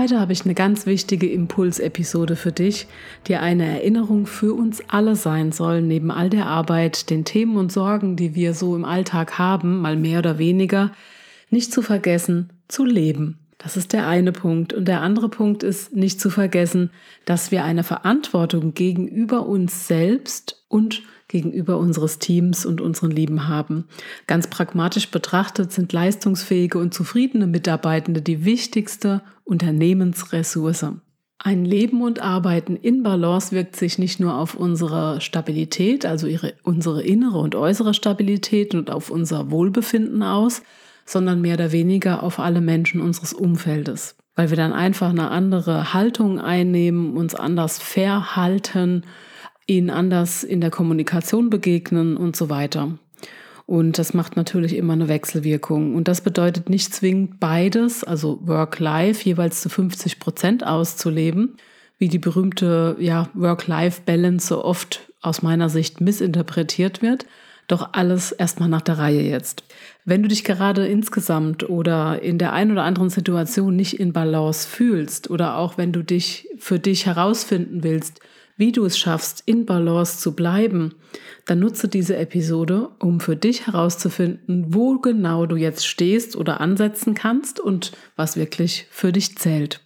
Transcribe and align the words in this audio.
Heute 0.00 0.18
habe 0.18 0.32
ich 0.32 0.46
eine 0.46 0.54
ganz 0.54 0.86
wichtige 0.86 1.30
Impulsepisode 1.30 2.34
für 2.34 2.52
dich, 2.52 2.86
die 3.26 3.36
eine 3.36 3.66
Erinnerung 3.66 4.24
für 4.24 4.54
uns 4.54 4.82
alle 4.88 5.14
sein 5.14 5.52
soll, 5.52 5.82
neben 5.82 6.10
all 6.10 6.30
der 6.30 6.46
Arbeit, 6.46 7.10
den 7.10 7.26
Themen 7.26 7.58
und 7.58 7.70
Sorgen, 7.70 8.16
die 8.16 8.34
wir 8.34 8.54
so 8.54 8.74
im 8.74 8.86
Alltag 8.86 9.38
haben, 9.38 9.78
mal 9.82 9.96
mehr 9.96 10.20
oder 10.20 10.38
weniger, 10.38 10.92
nicht 11.50 11.70
zu 11.70 11.82
vergessen, 11.82 12.48
zu 12.66 12.86
leben. 12.86 13.40
Das 13.58 13.76
ist 13.76 13.92
der 13.92 14.08
eine 14.08 14.32
Punkt. 14.32 14.72
Und 14.72 14.88
der 14.88 15.02
andere 15.02 15.28
Punkt 15.28 15.62
ist 15.62 15.94
nicht 15.94 16.18
zu 16.18 16.30
vergessen, 16.30 16.88
dass 17.26 17.50
wir 17.50 17.62
eine 17.64 17.84
Verantwortung 17.84 18.72
gegenüber 18.72 19.44
uns 19.44 19.86
selbst 19.86 20.64
und 20.68 21.02
gegenüber 21.30 21.78
unseres 21.78 22.18
Teams 22.18 22.66
und 22.66 22.80
unseren 22.80 23.10
Lieben 23.10 23.48
haben. 23.48 23.84
Ganz 24.26 24.48
pragmatisch 24.48 25.10
betrachtet 25.10 25.72
sind 25.72 25.92
leistungsfähige 25.92 26.78
und 26.78 26.92
zufriedene 26.92 27.46
Mitarbeitende 27.46 28.20
die 28.20 28.44
wichtigste 28.44 29.22
Unternehmensressource. 29.44 30.86
Ein 31.38 31.64
Leben 31.64 32.02
und 32.02 32.20
Arbeiten 32.20 32.76
in 32.76 33.02
Balance 33.02 33.52
wirkt 33.52 33.76
sich 33.76 33.98
nicht 33.98 34.20
nur 34.20 34.36
auf 34.36 34.54
unsere 34.54 35.22
Stabilität, 35.22 36.04
also 36.04 36.26
ihre, 36.26 36.52
unsere 36.64 37.02
innere 37.02 37.38
und 37.38 37.54
äußere 37.54 37.94
Stabilität 37.94 38.74
und 38.74 38.90
auf 38.90 39.08
unser 39.08 39.50
Wohlbefinden 39.50 40.22
aus, 40.22 40.62
sondern 41.06 41.40
mehr 41.40 41.54
oder 41.54 41.72
weniger 41.72 42.22
auf 42.22 42.38
alle 42.40 42.60
Menschen 42.60 43.00
unseres 43.00 43.32
Umfeldes, 43.32 44.16
weil 44.34 44.50
wir 44.50 44.56
dann 44.56 44.74
einfach 44.74 45.10
eine 45.10 45.30
andere 45.30 45.94
Haltung 45.94 46.38
einnehmen, 46.40 47.16
uns 47.16 47.34
anders 47.34 47.78
verhalten 47.78 49.04
ihnen 49.66 49.90
anders 49.90 50.44
in 50.44 50.60
der 50.60 50.70
Kommunikation 50.70 51.50
begegnen 51.50 52.16
und 52.16 52.36
so 52.36 52.50
weiter. 52.50 52.98
Und 53.70 53.98
das 53.98 54.14
macht 54.14 54.36
natürlich 54.36 54.74
immer 54.74 54.94
eine 54.94 55.06
Wechselwirkung. 55.06 55.94
Und 55.94 56.08
das 56.08 56.22
bedeutet 56.22 56.68
nicht 56.68 56.92
zwingend 56.92 57.38
beides, 57.38 58.02
also 58.02 58.40
Work-Life 58.42 59.24
jeweils 59.24 59.60
zu 59.60 59.68
50 59.68 60.18
Prozent 60.18 60.66
auszuleben, 60.66 61.56
wie 61.96 62.08
die 62.08 62.18
berühmte 62.18 62.96
ja, 62.98 63.28
Work-Life-Balance 63.34 64.44
so 64.44 64.64
oft 64.64 65.12
aus 65.22 65.42
meiner 65.42 65.68
Sicht 65.68 66.00
missinterpretiert 66.00 67.00
wird. 67.00 67.26
Doch 67.68 67.90
alles 67.92 68.32
erstmal 68.32 68.68
nach 68.68 68.80
der 68.80 68.98
Reihe 68.98 69.22
jetzt. 69.22 69.62
Wenn 70.04 70.24
du 70.24 70.28
dich 70.28 70.42
gerade 70.42 70.88
insgesamt 70.88 71.70
oder 71.70 72.20
in 72.20 72.38
der 72.38 72.52
einen 72.52 72.72
oder 72.72 72.82
anderen 72.82 73.10
Situation 73.10 73.76
nicht 73.76 74.00
in 74.00 74.12
Balance 74.12 74.66
fühlst 74.66 75.30
oder 75.30 75.56
auch 75.56 75.78
wenn 75.78 75.92
du 75.92 76.02
dich 76.02 76.48
für 76.58 76.80
dich 76.80 77.06
herausfinden 77.06 77.84
willst, 77.84 78.18
wie 78.60 78.72
du 78.72 78.84
es 78.84 78.98
schaffst, 78.98 79.42
in 79.46 79.64
Balance 79.64 80.18
zu 80.18 80.36
bleiben, 80.36 80.94
dann 81.46 81.60
nutze 81.60 81.88
diese 81.88 82.16
Episode, 82.16 82.90
um 83.00 83.18
für 83.18 83.34
dich 83.34 83.66
herauszufinden, 83.66 84.66
wo 84.68 84.98
genau 84.98 85.46
du 85.46 85.56
jetzt 85.56 85.86
stehst 85.86 86.36
oder 86.36 86.60
ansetzen 86.60 87.14
kannst 87.14 87.58
und 87.58 87.92
was 88.16 88.36
wirklich 88.36 88.86
für 88.90 89.12
dich 89.12 89.36
zählt. 89.38 89.80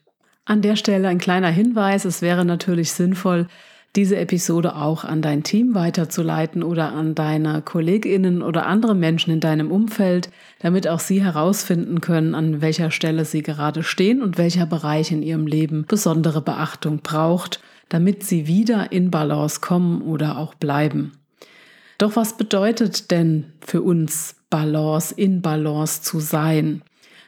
An 0.45 0.61
der 0.61 0.75
Stelle 0.75 1.07
ein 1.09 1.19
kleiner 1.19 1.51
Hinweis, 1.51 2.05
es 2.05 2.21
wäre 2.21 2.45
natürlich 2.45 2.93
sinnvoll, 2.93 3.47
diese 3.95 4.17
Episode 4.17 4.75
auch 4.75 5.05
an 5.05 5.23
dein 5.23 5.45
Team 5.45 5.77
weiterzuleiten 5.77 6.65
oder 6.65 6.93
an 6.93 7.15
deine 7.15 7.63
Kolleginnen 7.63 8.43
oder 8.43 8.67
andere 8.67 8.97
Menschen 8.97 9.33
in 9.33 9.39
deinem 9.39 9.71
Umfeld, 9.71 10.31
damit 10.59 10.89
auch 10.89 10.99
sie 10.99 11.23
herausfinden 11.23 12.01
können, 12.01 12.35
an 12.35 12.61
welcher 12.61 12.91
Stelle 12.91 13.25
sie 13.25 13.45
gerade 13.45 13.85
stehen 13.85 14.21
und 14.21 14.37
welcher 14.37 14.67
Bereich 14.67 15.13
in 15.13 15.23
ihrem 15.23 15.47
Leben 15.47 15.85
besondere 15.87 16.43
Beachtung 16.43 16.99
braucht 17.05 17.61
damit 17.89 18.25
sie 18.25 18.47
wieder 18.47 18.93
in 18.93 19.11
Balance 19.11 19.61
kommen 19.61 20.03
oder 20.03 20.39
auch 20.39 20.55
bleiben. 20.55 21.13
Doch 21.99 22.17
was 22.17 22.37
bedeutet 22.37 23.11
denn 23.11 23.53
für 23.61 23.83
uns 23.83 24.37
Balance, 24.51 25.15
in 25.17 25.43
Balance 25.43 26.03
zu 26.03 26.21
sein? 26.21 26.83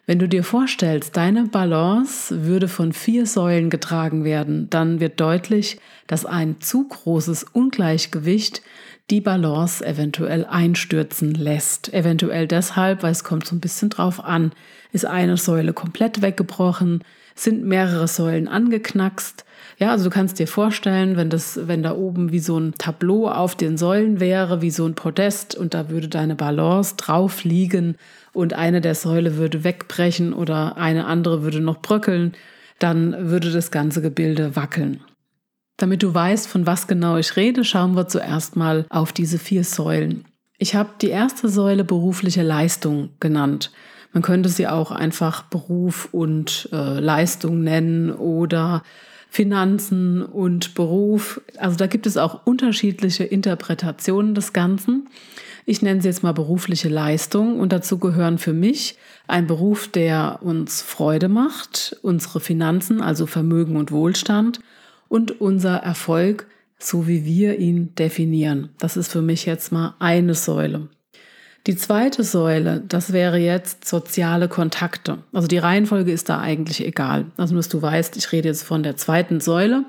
Wenn 0.09 0.21
du 0.21 0.29
dir 0.29 0.45
vorstellst, 0.45 1.17
deine 1.17 1.47
Balance 1.47 2.45
würde 2.45 2.69
von 2.69 2.93
vier 2.93 3.27
Säulen 3.27 3.71
getragen 3.71 4.23
werden, 4.23 4.71
dann 4.71 5.01
wird 5.01 5.21
deutlich, 5.21 5.81
dass 6.07 6.25
ein 6.25 6.61
zu 6.61 6.87
großes 6.87 7.45
Ungleichgewicht 7.53 8.63
die 9.11 9.21
Balance 9.21 9.85
eventuell 9.85 10.45
einstürzen 10.45 11.35
lässt. 11.35 11.93
Eventuell 11.93 12.47
deshalb, 12.47 13.03
weil 13.03 13.13
es 13.13 13.25
kommt 13.25 13.47
so 13.47 13.57
ein 13.57 13.61
bisschen 13.61 13.91
drauf 13.91 14.23
an, 14.23 14.53
ist 14.93 15.07
eine 15.07 15.37
Säule 15.37 15.73
komplett 15.73 16.23
weggebrochen, 16.23 17.03
sind 17.35 17.65
mehrere 17.65 18.07
Säulen 18.07 18.47
angeknackst, 18.47 19.45
ja, 19.79 19.91
also 19.91 20.05
du 20.05 20.11
kannst 20.11 20.39
dir 20.39 20.47
vorstellen, 20.47 21.17
wenn 21.17 21.29
das, 21.29 21.61
wenn 21.69 21.83
da 21.83 21.95
oben 21.95 22.33
wie 22.33 22.39
so 22.39 22.59
ein 22.59 22.75
Tableau 22.79 23.29
auf 23.29 23.55
den 23.55 23.77
Säulen 23.77 24.21
wäre, 24.21 24.63
wie 24.63 24.71
so 24.71 24.87
ein 24.87 24.95
Podest 24.95 25.55
und 25.55 25.75
da 25.75 25.91
würde 25.91 26.09
deine 26.09 26.35
Balance 26.35 26.97
drauf 26.97 27.45
liegen 27.45 27.97
und 28.33 28.55
eine 28.55 28.81
der 28.81 28.95
Säule 28.95 29.37
würde 29.37 29.65
wegbrechen 29.65 30.33
oder 30.33 30.79
eine 30.79 31.07
andere 31.07 31.43
würde 31.43 31.61
noch 31.61 31.83
bröckeln, 31.83 32.33
dann 32.79 33.31
würde 33.31 33.51
das 33.51 33.71
ganze 33.71 34.01
Gebilde 34.01 34.57
wackeln. 34.57 35.01
Damit 35.77 36.03
du 36.03 36.15
weißt, 36.15 36.49
von 36.49 36.67
was 36.67 36.87
genau 36.87 37.19
ich 37.19 37.37
rede, 37.37 37.63
schauen 37.63 37.97
wir 37.97 38.09
zuerst 38.09 38.57
mal 38.57 38.87
auf 38.89 39.13
diese 39.13 39.39
vier 39.39 39.63
Säulen. 39.63 40.25
Ich 40.57 40.75
habe 40.75 40.91
die 41.03 41.11
erste 41.11 41.51
Säule 41.51 41.85
berufliche 41.85 42.43
Leistung 42.43 43.11
genannt. 43.21 43.73
Man 44.15 44.23
könnte 44.23 44.49
sie 44.49 44.67
auch 44.67 44.91
einfach 44.91 45.43
Beruf 45.43 46.09
und 46.13 46.71
äh, 46.73 46.99
Leistung 46.99 47.63
nennen 47.63 48.11
oder 48.11 48.83
Finanzen 49.37 50.23
und 50.23 50.73
Beruf. 50.73 51.43
Also 51.59 51.77
da 51.77 51.87
gibt 51.89 52.07
es 52.07 52.17
auch 52.17 52.47
unterschiedliche 52.47 53.23
Interpretationen 53.23 54.35
des 54.35 54.55
Ganzen. 54.55 55.09
Ich 55.67 55.83
nenne 55.83 56.01
sie 56.01 56.09
jetzt 56.09 56.23
mal 56.23 56.33
berufliche 56.33 56.89
Leistung 56.89 57.61
und 57.61 57.71
dazu 57.71 57.99
gehören 57.99 58.39
für 58.39 58.55
mich 58.55 58.97
ein 59.27 59.47
Beruf, 59.47 59.89
der 59.89 60.39
uns 60.41 60.81
Freude 60.81 61.29
macht, 61.29 61.99
unsere 62.01 62.41
Finanzen, 62.41 63.03
also 63.03 63.27
Vermögen 63.27 63.77
und 63.77 63.93
Wohlstand 63.93 64.61
und 65.09 65.39
unser 65.39 65.77
Erfolg, 65.77 66.47
so 66.79 67.07
wie 67.07 67.27
wir 67.27 67.59
ihn 67.59 67.95
definieren. 67.95 68.71
Das 68.79 68.97
ist 68.97 69.13
für 69.13 69.21
mich 69.21 69.45
jetzt 69.45 69.71
mal 69.71 69.97
eine 69.99 70.35
Säule. 70.35 70.89
Die 71.67 71.75
zweite 71.75 72.23
Säule, 72.23 72.81
das 72.87 73.13
wäre 73.13 73.39
jetzt 73.39 73.89
soziale 73.89 74.47
Kontakte. 74.47 75.19
Also 75.33 75.49
die 75.49 75.59
Reihenfolge 75.59 76.13
ist 76.13 76.29
da 76.29 76.39
eigentlich 76.39 76.87
egal. 76.87 77.27
Also 77.37 77.55
nur, 77.55 77.59
dass 77.59 77.69
du 77.69 77.83
weißt, 77.83 78.17
ich 78.17 78.31
rede 78.31 78.49
jetzt 78.49 78.63
von 78.63 78.85
der 78.85 78.97
zweiten 78.97 79.41
Säule. 79.41 79.85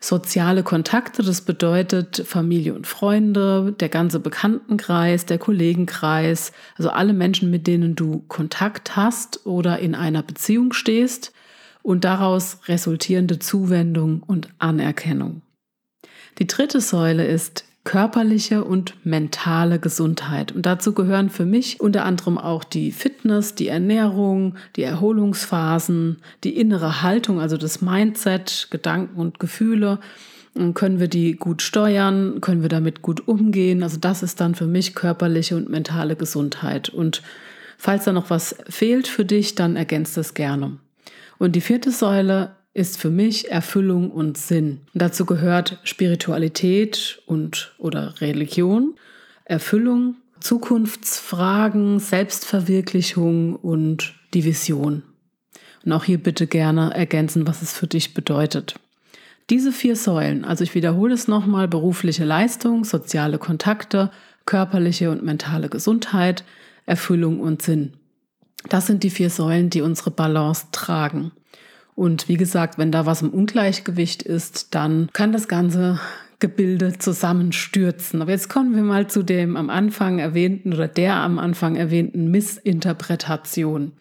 Soziale 0.00 0.64
Kontakte, 0.64 1.22
das 1.22 1.42
bedeutet 1.42 2.24
Familie 2.26 2.74
und 2.74 2.88
Freunde, 2.88 3.72
der 3.78 3.88
ganze 3.88 4.18
Bekanntenkreis, 4.18 5.26
der 5.26 5.38
Kollegenkreis, 5.38 6.52
also 6.76 6.90
alle 6.90 7.12
Menschen, 7.12 7.50
mit 7.50 7.66
denen 7.66 7.94
du 7.94 8.24
Kontakt 8.26 8.96
hast 8.96 9.46
oder 9.46 9.78
in 9.78 9.94
einer 9.94 10.22
Beziehung 10.22 10.72
stehst 10.72 11.32
und 11.82 12.04
daraus 12.04 12.58
resultierende 12.66 13.38
Zuwendung 13.38 14.22
und 14.24 14.48
Anerkennung. 14.58 15.42
Die 16.40 16.46
dritte 16.46 16.80
Säule 16.80 17.26
ist 17.26 17.64
körperliche 17.86 18.64
und 18.64 18.94
mentale 19.06 19.78
Gesundheit. 19.78 20.50
Und 20.52 20.66
dazu 20.66 20.92
gehören 20.92 21.30
für 21.30 21.46
mich 21.46 21.80
unter 21.80 22.04
anderem 22.04 22.36
auch 22.36 22.64
die 22.64 22.90
Fitness, 22.90 23.54
die 23.54 23.68
Ernährung, 23.68 24.56
die 24.74 24.82
Erholungsphasen, 24.82 26.18
die 26.42 26.56
innere 26.56 27.02
Haltung, 27.02 27.40
also 27.40 27.56
das 27.56 27.80
Mindset, 27.80 28.66
Gedanken 28.70 29.18
und 29.18 29.38
Gefühle. 29.38 30.00
Und 30.54 30.74
können 30.74 30.98
wir 30.98 31.06
die 31.06 31.36
gut 31.36 31.62
steuern? 31.62 32.40
Können 32.40 32.62
wir 32.62 32.68
damit 32.68 33.02
gut 33.02 33.28
umgehen? 33.28 33.84
Also 33.84 33.98
das 33.98 34.24
ist 34.24 34.40
dann 34.40 34.56
für 34.56 34.66
mich 34.66 34.96
körperliche 34.96 35.56
und 35.56 35.70
mentale 35.70 36.16
Gesundheit. 36.16 36.88
Und 36.88 37.22
falls 37.78 38.04
da 38.04 38.12
noch 38.12 38.30
was 38.30 38.56
fehlt 38.68 39.06
für 39.06 39.24
dich, 39.24 39.54
dann 39.54 39.76
ergänzt 39.76 40.18
es 40.18 40.34
gerne. 40.34 40.72
Und 41.38 41.54
die 41.54 41.60
vierte 41.60 41.92
Säule 41.92 42.55
ist 42.76 42.98
für 42.98 43.08
mich 43.08 43.50
Erfüllung 43.50 44.10
und 44.10 44.36
Sinn. 44.36 44.82
Und 44.92 45.00
dazu 45.00 45.24
gehört 45.24 45.78
Spiritualität 45.82 47.22
und 47.24 47.74
oder 47.78 48.20
Religion, 48.20 48.94
Erfüllung, 49.46 50.16
Zukunftsfragen, 50.40 52.00
Selbstverwirklichung 52.00 53.56
und 53.56 54.14
die 54.34 54.44
Vision. 54.44 55.02
Und 55.86 55.92
auch 55.92 56.04
hier 56.04 56.18
bitte 56.18 56.46
gerne 56.46 56.92
ergänzen, 56.94 57.46
was 57.46 57.62
es 57.62 57.72
für 57.72 57.86
dich 57.86 58.12
bedeutet. 58.12 58.74
Diese 59.48 59.72
vier 59.72 59.96
Säulen, 59.96 60.44
also 60.44 60.62
ich 60.62 60.74
wiederhole 60.74 61.14
es 61.14 61.28
nochmal, 61.28 61.68
berufliche 61.68 62.24
Leistung, 62.24 62.84
soziale 62.84 63.38
Kontakte, 63.38 64.10
körperliche 64.44 65.10
und 65.10 65.22
mentale 65.22 65.70
Gesundheit, 65.70 66.44
Erfüllung 66.84 67.40
und 67.40 67.62
Sinn. 67.62 67.94
Das 68.68 68.86
sind 68.86 69.02
die 69.02 69.10
vier 69.10 69.30
Säulen, 69.30 69.70
die 69.70 69.80
unsere 69.80 70.10
Balance 70.10 70.66
tragen. 70.72 71.32
Und 71.96 72.28
wie 72.28 72.36
gesagt, 72.36 72.78
wenn 72.78 72.92
da 72.92 73.06
was 73.06 73.22
im 73.22 73.30
Ungleichgewicht 73.30 74.22
ist, 74.22 74.74
dann 74.74 75.08
kann 75.14 75.32
das 75.32 75.48
ganze 75.48 75.98
Gebilde 76.38 76.98
zusammenstürzen. 76.98 78.20
Aber 78.20 78.30
jetzt 78.30 78.50
kommen 78.50 78.76
wir 78.76 78.82
mal 78.82 79.08
zu 79.08 79.22
dem 79.22 79.56
am 79.56 79.70
Anfang 79.70 80.18
erwähnten 80.18 80.74
oder 80.74 80.88
der 80.88 81.14
am 81.16 81.38
Anfang 81.38 81.74
erwähnten 81.74 82.30
Missinterpretation. 82.30 83.92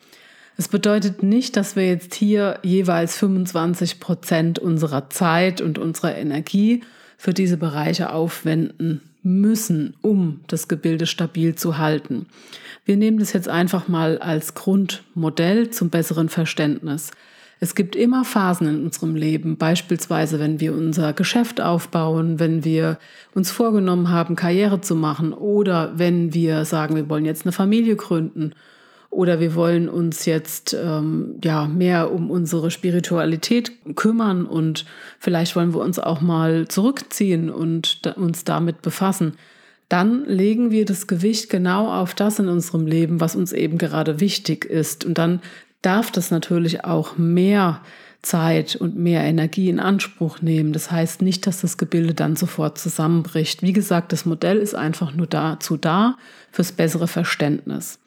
Es 0.57 0.67
bedeutet 0.67 1.23
nicht, 1.23 1.55
dass 1.55 1.77
wir 1.77 1.87
jetzt 1.87 2.13
hier 2.13 2.59
jeweils 2.63 3.17
25 3.17 4.01
Prozent 4.01 4.59
unserer 4.59 5.09
Zeit 5.09 5.61
und 5.61 5.77
unserer 5.77 6.17
Energie 6.17 6.81
für 7.17 7.33
diese 7.33 7.57
Bereiche 7.57 8.11
aufwenden 8.11 9.01
müssen, 9.23 9.95
um 10.01 10.41
das 10.47 10.67
Gebilde 10.67 11.07
stabil 11.07 11.55
zu 11.55 11.77
halten. 11.77 12.27
Wir 12.83 12.97
nehmen 12.97 13.19
das 13.19 13.33
jetzt 13.33 13.49
einfach 13.49 13.87
mal 13.87 14.17
als 14.19 14.53
Grundmodell 14.53 15.71
zum 15.71 15.89
besseren 15.89 16.29
Verständnis. 16.29 17.11
Es 17.59 17.73
gibt 17.73 17.95
immer 17.95 18.25
Phasen 18.25 18.67
in 18.67 18.83
unserem 18.83 19.15
Leben, 19.15 19.57
beispielsweise 19.57 20.39
wenn 20.39 20.59
wir 20.59 20.73
unser 20.73 21.13
Geschäft 21.13 21.61
aufbauen, 21.61 22.39
wenn 22.39 22.63
wir 22.65 22.99
uns 23.33 23.49
vorgenommen 23.49 24.09
haben, 24.09 24.35
Karriere 24.35 24.81
zu 24.81 24.95
machen 24.95 25.33
oder 25.33 25.93
wenn 25.97 26.33
wir 26.33 26.65
sagen, 26.65 26.95
wir 26.95 27.09
wollen 27.09 27.25
jetzt 27.25 27.45
eine 27.45 27.53
Familie 27.53 27.95
gründen 27.95 28.53
oder 29.09 29.39
wir 29.39 29.55
wollen 29.55 29.87
uns 29.87 30.25
jetzt 30.25 30.73
ähm, 30.73 31.39
ja 31.43 31.67
mehr 31.67 32.11
um 32.11 32.29
unsere 32.29 32.69
Spiritualität 32.69 33.71
kümmern 33.95 34.45
und 34.45 34.85
vielleicht 35.19 35.55
wollen 35.55 35.73
wir 35.73 35.79
uns 35.79 35.97
auch 35.97 36.19
mal 36.19 36.67
zurückziehen 36.67 37.49
und 37.49 38.01
uns 38.17 38.43
damit 38.43 38.81
befassen. 38.81 39.37
Dann 39.87 40.25
legen 40.25 40.71
wir 40.71 40.83
das 40.83 41.05
Gewicht 41.05 41.49
genau 41.49 41.93
auf 41.93 42.15
das 42.15 42.39
in 42.39 42.49
unserem 42.49 42.87
Leben, 42.87 43.21
was 43.21 43.35
uns 43.35 43.53
eben 43.53 43.77
gerade 43.77 44.19
wichtig 44.19 44.65
ist. 44.65 45.05
Und 45.05 45.17
dann 45.19 45.41
darf 45.85 46.11
das 46.11 46.31
natürlich 46.31 46.83
auch 46.83 47.17
mehr 47.17 47.81
Zeit 48.21 48.75
und 48.75 48.97
mehr 48.97 49.23
Energie 49.23 49.69
in 49.69 49.79
Anspruch 49.79 50.41
nehmen. 50.41 50.73
Das 50.73 50.91
heißt 50.91 51.21
nicht, 51.21 51.45
dass 51.45 51.61
das 51.61 51.77
Gebilde 51.77 52.13
dann 52.13 52.35
sofort 52.35 52.77
zusammenbricht. 52.77 53.61
Wie 53.61 53.73
gesagt, 53.73 54.11
das 54.11 54.25
Modell 54.25 54.57
ist 54.57 54.75
einfach 54.75 55.13
nur 55.13 55.27
dazu 55.27 55.77
da, 55.77 56.17
fürs 56.51 56.71
bessere 56.71 57.07
Verständnis. 57.07 57.99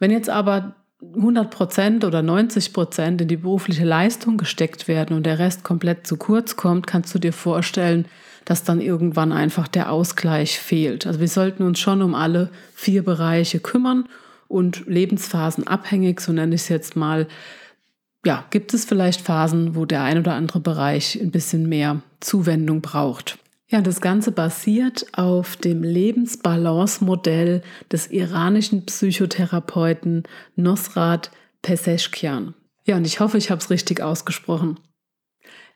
Wenn 0.00 0.10
jetzt 0.10 0.28
aber 0.28 0.74
100 1.14 1.50
Prozent 1.50 2.04
oder 2.04 2.22
90 2.22 2.72
Prozent 2.72 3.20
in 3.20 3.28
die 3.28 3.36
berufliche 3.36 3.84
Leistung 3.84 4.36
gesteckt 4.36 4.88
werden 4.88 5.16
und 5.16 5.26
der 5.26 5.38
Rest 5.38 5.64
komplett 5.64 6.06
zu 6.06 6.16
kurz 6.16 6.56
kommt, 6.56 6.86
kannst 6.86 7.14
du 7.14 7.18
dir 7.18 7.32
vorstellen, 7.32 8.06
dass 8.44 8.64
dann 8.64 8.80
irgendwann 8.80 9.32
einfach 9.32 9.68
der 9.68 9.92
Ausgleich 9.92 10.58
fehlt. 10.58 11.06
Also 11.06 11.20
wir 11.20 11.28
sollten 11.28 11.62
uns 11.62 11.78
schon 11.78 12.02
um 12.02 12.14
alle 12.14 12.50
vier 12.74 13.04
Bereiche 13.04 13.60
kümmern 13.60 14.08
und 14.52 14.86
Lebensphasen 14.86 15.66
abhängig, 15.66 16.20
so 16.20 16.32
nenne 16.32 16.54
ich 16.54 16.62
es 16.62 16.68
jetzt 16.68 16.94
mal. 16.94 17.26
Ja, 18.24 18.44
gibt 18.50 18.74
es 18.74 18.84
vielleicht 18.84 19.20
Phasen, 19.22 19.74
wo 19.74 19.84
der 19.84 20.02
ein 20.02 20.18
oder 20.18 20.34
andere 20.34 20.60
Bereich 20.60 21.18
ein 21.20 21.30
bisschen 21.30 21.68
mehr 21.68 22.02
Zuwendung 22.20 22.80
braucht. 22.82 23.38
Ja, 23.68 23.80
das 23.80 24.02
Ganze 24.02 24.30
basiert 24.30 25.06
auf 25.12 25.56
dem 25.56 25.82
Lebensbalance-Modell 25.82 27.62
des 27.90 28.08
iranischen 28.08 28.84
Psychotherapeuten 28.84 30.24
Nosrat 30.56 31.30
Peseschkian. 31.62 32.54
Ja, 32.84 32.96
und 32.96 33.06
ich 33.06 33.20
hoffe, 33.20 33.38
ich 33.38 33.50
habe 33.50 33.60
es 33.60 33.70
richtig 33.70 34.02
ausgesprochen. 34.02 34.78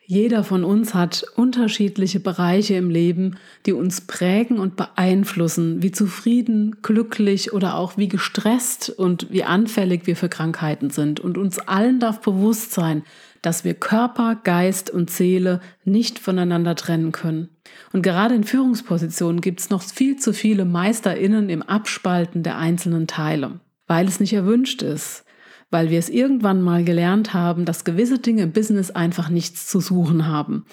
Jeder 0.08 0.44
von 0.44 0.62
uns 0.62 0.94
hat 0.94 1.24
unterschiedliche 1.34 2.20
Bereiche 2.20 2.74
im 2.74 2.90
Leben, 2.90 3.38
die 3.66 3.72
uns 3.72 4.02
prägen 4.02 4.60
und 4.60 4.76
beeinflussen, 4.76 5.82
wie 5.82 5.90
zufrieden, 5.90 6.76
glücklich 6.80 7.52
oder 7.52 7.74
auch 7.74 7.96
wie 7.96 8.06
gestresst 8.06 8.88
und 8.88 9.32
wie 9.32 9.42
anfällig 9.42 10.06
wir 10.06 10.14
für 10.14 10.28
Krankheiten 10.28 10.90
sind. 10.90 11.18
Und 11.18 11.36
uns 11.36 11.58
allen 11.58 11.98
darf 11.98 12.20
bewusst 12.20 12.70
sein, 12.70 13.02
dass 13.42 13.64
wir 13.64 13.74
Körper, 13.74 14.36
Geist 14.36 14.90
und 14.90 15.10
Seele 15.10 15.60
nicht 15.84 16.20
voneinander 16.20 16.76
trennen 16.76 17.10
können. 17.10 17.48
Und 17.92 18.02
gerade 18.02 18.36
in 18.36 18.44
Führungspositionen 18.44 19.40
gibt 19.40 19.58
es 19.58 19.70
noch 19.70 19.82
viel 19.82 20.16
zu 20.16 20.32
viele 20.32 20.64
Meisterinnen 20.64 21.48
im 21.48 21.62
Abspalten 21.62 22.44
der 22.44 22.58
einzelnen 22.58 23.08
Teile, 23.08 23.58
weil 23.88 24.06
es 24.06 24.20
nicht 24.20 24.34
erwünscht 24.34 24.82
ist, 24.82 25.25
weil 25.70 25.90
wir 25.90 25.98
es 25.98 26.08
irgendwann 26.08 26.62
mal 26.62 26.84
gelernt 26.84 27.34
haben, 27.34 27.64
dass 27.64 27.84
gewisse 27.84 28.18
Dinge 28.18 28.42
im 28.42 28.52
Business 28.52 28.90
einfach 28.90 29.28
nichts 29.28 29.66
zu 29.66 29.80
suchen 29.80 30.26
haben. 30.26 30.64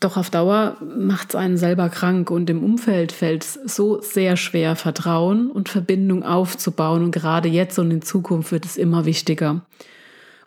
Doch 0.00 0.16
auf 0.16 0.28
Dauer 0.28 0.76
macht 0.98 1.30
es 1.30 1.34
einen 1.34 1.56
selber 1.56 1.88
krank 1.88 2.30
und 2.30 2.50
im 2.50 2.62
Umfeld 2.62 3.12
fällt 3.12 3.44
es 3.44 3.54
so 3.54 4.02
sehr 4.02 4.36
schwer, 4.36 4.76
Vertrauen 4.76 5.50
und 5.50 5.68
Verbindung 5.68 6.24
aufzubauen. 6.24 7.04
Und 7.04 7.10
gerade 7.12 7.48
jetzt 7.48 7.78
und 7.78 7.90
in 7.90 8.02
Zukunft 8.02 8.52
wird 8.52 8.66
es 8.66 8.76
immer 8.76 9.06
wichtiger. 9.06 9.64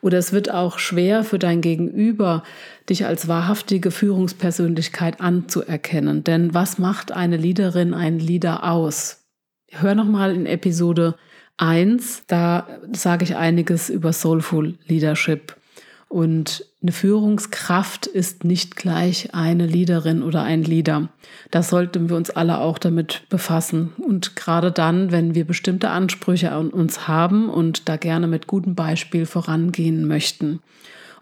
Oder 0.01 0.19
es 0.19 0.31
wird 0.31 0.51
auch 0.51 0.77
schwer 0.77 1.23
für 1.23 1.39
dein 1.39 1.61
Gegenüber, 1.61 2.43
dich 2.87 3.05
als 3.05 3.27
wahrhaftige 3.27 3.89
Führungspersönlichkeit 3.89 5.21
anzuerkennen. 5.21 6.23
Denn 6.23 6.53
was 6.53 6.77
macht 6.77 7.11
eine 7.11 7.37
Leaderin, 7.37 7.93
ein 7.93 8.19
Leader 8.19 8.63
aus? 8.63 9.25
Hör 9.71 9.95
nochmal 9.95 10.35
in 10.35 10.45
Episode 10.45 11.15
1, 11.57 12.23
da 12.27 12.67
sage 12.93 13.23
ich 13.23 13.35
einiges 13.35 13.89
über 13.89 14.13
Soulful 14.13 14.77
Leadership. 14.85 15.55
Und 16.09 16.65
eine 16.81 16.93
Führungskraft 16.93 18.05
ist 18.05 18.45
nicht 18.45 18.77
gleich 18.77 19.33
eine 19.33 19.65
Leaderin 19.65 20.23
oder 20.23 20.43
ein 20.43 20.63
Leader. 20.63 21.09
Da 21.51 21.63
sollten 21.63 22.09
wir 22.09 22.15
uns 22.15 22.29
alle 22.29 22.59
auch 22.59 22.77
damit 22.77 23.23
befassen. 23.29 23.91
Und 23.97 24.37
gerade 24.37 24.71
dann, 24.71 25.11
wenn 25.11 25.35
wir 25.35 25.45
bestimmte 25.45 25.89
Ansprüche 25.89 26.51
an 26.51 26.69
uns 26.69 27.07
haben 27.09 27.49
und 27.49 27.89
da 27.89 27.97
gerne 27.97 28.27
mit 28.27 28.47
gutem 28.47 28.73
Beispiel 28.73 29.25
vorangehen 29.25 30.07
möchten. 30.07 30.61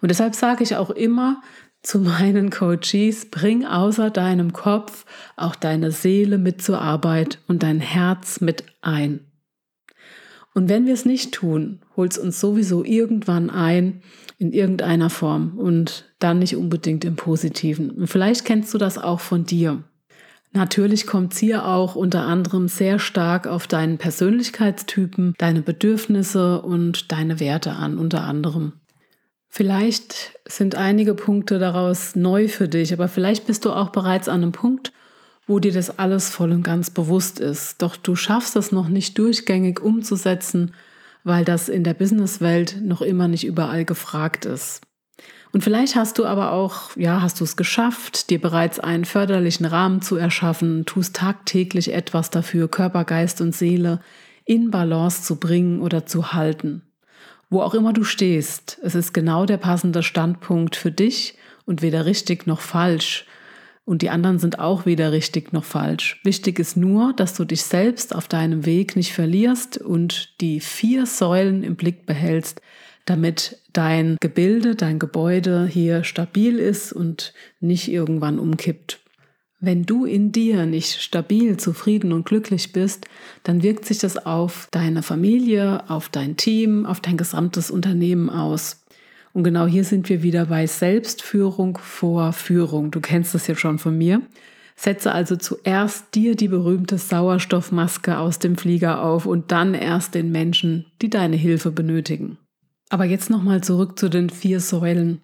Und 0.02 0.10
deshalb 0.10 0.36
sage 0.36 0.64
ich 0.64 0.76
auch 0.76 0.92
immer 0.92 1.42
zu 1.82 2.00
meinen 2.00 2.52
Coaches, 2.52 3.30
bring 3.32 3.66
außer 3.66 4.12
deinem 4.12 4.54
Kopf 4.54 5.06
auch 5.36 5.56
deine 5.56 5.92
Seele 5.92 6.38
mit 6.38 6.62
zur 6.62 6.80
Arbeit 6.80 7.40
und 7.48 7.64
dein 7.64 7.80
Herz 7.80 8.42
mit 8.42 8.66
ein. 8.82 9.25
Und 10.56 10.70
wenn 10.70 10.86
wir 10.86 10.94
es 10.94 11.04
nicht 11.04 11.34
tun, 11.34 11.82
holt 11.98 12.14
es 12.14 12.18
uns 12.18 12.40
sowieso 12.40 12.86
irgendwann 12.86 13.50
ein 13.50 14.02
in 14.38 14.54
irgendeiner 14.54 15.10
Form 15.10 15.58
und 15.58 16.06
dann 16.18 16.40
nicht 16.40 16.56
unbedingt 16.56 17.04
im 17.04 17.18
Positiven. 17.18 17.92
Und 17.92 18.08
vielleicht 18.08 18.46
kennst 18.46 18.74
du 18.74 18.78
das 18.78 18.98
auch 18.98 19.20
von 19.20 19.46
dir. 19.46 19.84
Natürlich 20.54 21.06
kommt 21.06 21.34
es 21.34 21.40
hier 21.40 21.68
auch 21.68 21.96
unter 21.96 22.22
anderem 22.22 22.70
sehr 22.70 23.00
stark 23.00 23.48
auf 23.48 23.68
deinen 23.68 23.98
Persönlichkeitstypen, 23.98 25.36
deine 25.38 25.62
Bedürfnisse 25.62 26.62
und 26.62 27.12
deine 27.12 27.42
Werte 27.42 27.74
an, 27.74 27.98
unter 27.98 28.24
anderem. 28.24 28.74
Vielleicht 29.50 30.40
sind 30.48 30.76
einige 30.76 31.16
Punkte 31.16 31.60
daraus 31.60 32.16
neu 32.16 32.48
für 32.48 32.70
dich, 32.70 32.94
aber 32.94 33.10
vielleicht 33.10 33.46
bist 33.46 33.66
du 33.66 33.74
auch 33.74 33.90
bereits 33.90 34.30
an 34.30 34.42
einem 34.42 34.54
Punkt, 34.54 34.94
wo 35.48 35.60
dir 35.60 35.72
das 35.72 36.00
alles 36.00 36.30
voll 36.30 36.52
und 36.52 36.64
ganz 36.64 36.90
bewusst 36.90 37.40
ist. 37.40 37.82
Doch 37.82 37.96
du 37.96 38.16
schaffst 38.16 38.56
es 38.56 38.72
noch 38.72 38.88
nicht 38.88 39.18
durchgängig 39.18 39.80
umzusetzen, 39.80 40.74
weil 41.24 41.46
das 41.46 41.70
in 41.70 41.84
der 41.84 41.94
Businesswelt 41.94 42.82
noch 42.82 43.02
immer 43.02 43.28
nicht 43.28 43.46
überall 43.46 43.86
gefragt 43.86 44.46
ist. 44.46 44.82
Und 45.52 45.64
vielleicht 45.64 45.96
hast 45.96 46.18
du 46.18 46.26
aber 46.26 46.52
auch, 46.52 46.98
ja, 46.98 47.22
hast 47.22 47.40
du 47.40 47.46
es 47.46 47.56
geschafft, 47.56 48.30
dir 48.30 48.42
bereits 48.42 48.80
einen 48.80 49.06
förderlichen 49.06 49.66
Rahmen 49.66 50.02
zu 50.02 50.18
erschaffen, 50.18 50.86
tust 50.86 51.16
tagtäglich 51.16 51.94
etwas 51.94 52.30
dafür, 52.30 52.68
Körper, 52.68 53.06
Geist 53.06 53.40
und 53.40 53.56
Seele 53.56 54.02
in 54.44 54.70
Balance 54.70 55.24
zu 55.24 55.38
bringen 55.38 55.82
oder 55.82 56.06
zu 56.06 56.34
halten. 56.34 56.82
Wo 57.50 57.62
auch 57.62 57.74
immer 57.74 57.94
du 57.94 58.04
stehst, 58.04 58.80
es 58.84 58.96
ist 58.96 59.14
genau 59.14 59.46
der 59.46 59.58
passende 59.58 60.04
Standpunkt 60.04 60.76
für 60.76 60.92
dich 60.92 61.38
und 61.66 61.82
weder 61.82 62.06
richtig 62.06 62.48
noch 62.48 62.60
falsch, 62.60 63.26
und 63.86 64.02
die 64.02 64.10
anderen 64.10 64.40
sind 64.40 64.60
auch 64.60 64.86
weder 64.86 65.12
richtig 65.12 65.54
noch 65.54 65.64
falsch. 65.64 66.20
Wichtig 66.24 66.60
ist 66.60 66.76
nur, 66.76 67.14
dass 67.14 67.36
du 67.36 67.46
dich 67.46 67.62
selbst 67.62 68.16
auf 68.16 68.28
deinem 68.28 68.66
Weg 68.66 68.96
nicht 68.96 69.14
verlierst 69.14 69.78
und 69.78 70.42
die 70.42 70.60
vier 70.60 71.06
Säulen 71.06 71.64
im 71.64 71.76
Blick 71.76 72.08
behältst, 72.08 72.62
damit 73.06 73.60
dein 73.72 74.18
Gebilde, 74.20 74.76
dein 74.76 74.98
Gebäude 74.98 75.68
hier 75.68 76.04
stabil 76.04 76.58
ist 76.58 76.92
und 76.92 77.34
nicht 77.60 77.88
irgendwann 77.88 78.40
umkippt. 78.40 79.00
Wenn 79.60 79.86
du 79.86 80.06
in 80.06 80.32
dir 80.32 80.66
nicht 80.66 81.02
stabil, 81.02 81.58
zufrieden 81.58 82.12
und 82.12 82.26
glücklich 82.26 82.74
bist, 82.74 83.08
dann 83.44 83.64
wirkt 83.64 83.86
sich 83.86 84.00
das 84.00 84.18
auf 84.26 84.68
deine 84.72 85.02
Familie, 85.02 85.90
auf 85.90 86.10
dein 86.10 86.38
Team, 86.38 86.86
auf 86.86 87.00
dein 87.00 87.18
gesamtes 87.18 87.72
Unternehmen 87.72 88.30
aus. 88.30 88.84
Und 89.36 89.44
genau 89.44 89.68
hier 89.68 89.84
sind 89.84 90.08
wir 90.08 90.24
wieder 90.24 90.46
bei 90.46 90.66
Selbstführung 90.66 91.78
vor 91.78 92.32
Führung. 92.32 92.90
Du 92.92 93.02
kennst 93.02 93.36
das 93.36 93.48
jetzt 93.48 93.60
schon 93.60 93.80
von 93.80 93.98
mir. 93.98 94.22
Setze 94.78 95.12
also 95.12 95.36
zuerst 95.36 96.16
dir 96.16 96.38
die 96.38 96.48
berühmte 96.48 96.98
Sauerstoffmaske 96.98 98.18
aus 98.18 98.40
dem 98.40 98.58
Flieger 98.58 99.04
auf 99.04 99.26
und 99.26 99.52
dann 99.52 99.74
erst 99.74 100.16
den 100.16 100.32
Menschen, 100.32 100.86
die 101.02 101.10
deine 101.10 101.36
Hilfe 101.36 101.72
benötigen. 101.72 102.38
Aber 102.88 103.04
jetzt 103.04 103.30
nochmal 103.30 103.62
zurück 103.62 104.00
zu 104.00 104.08
den 104.08 104.30
vier 104.30 104.62
Säulen. 104.62 105.20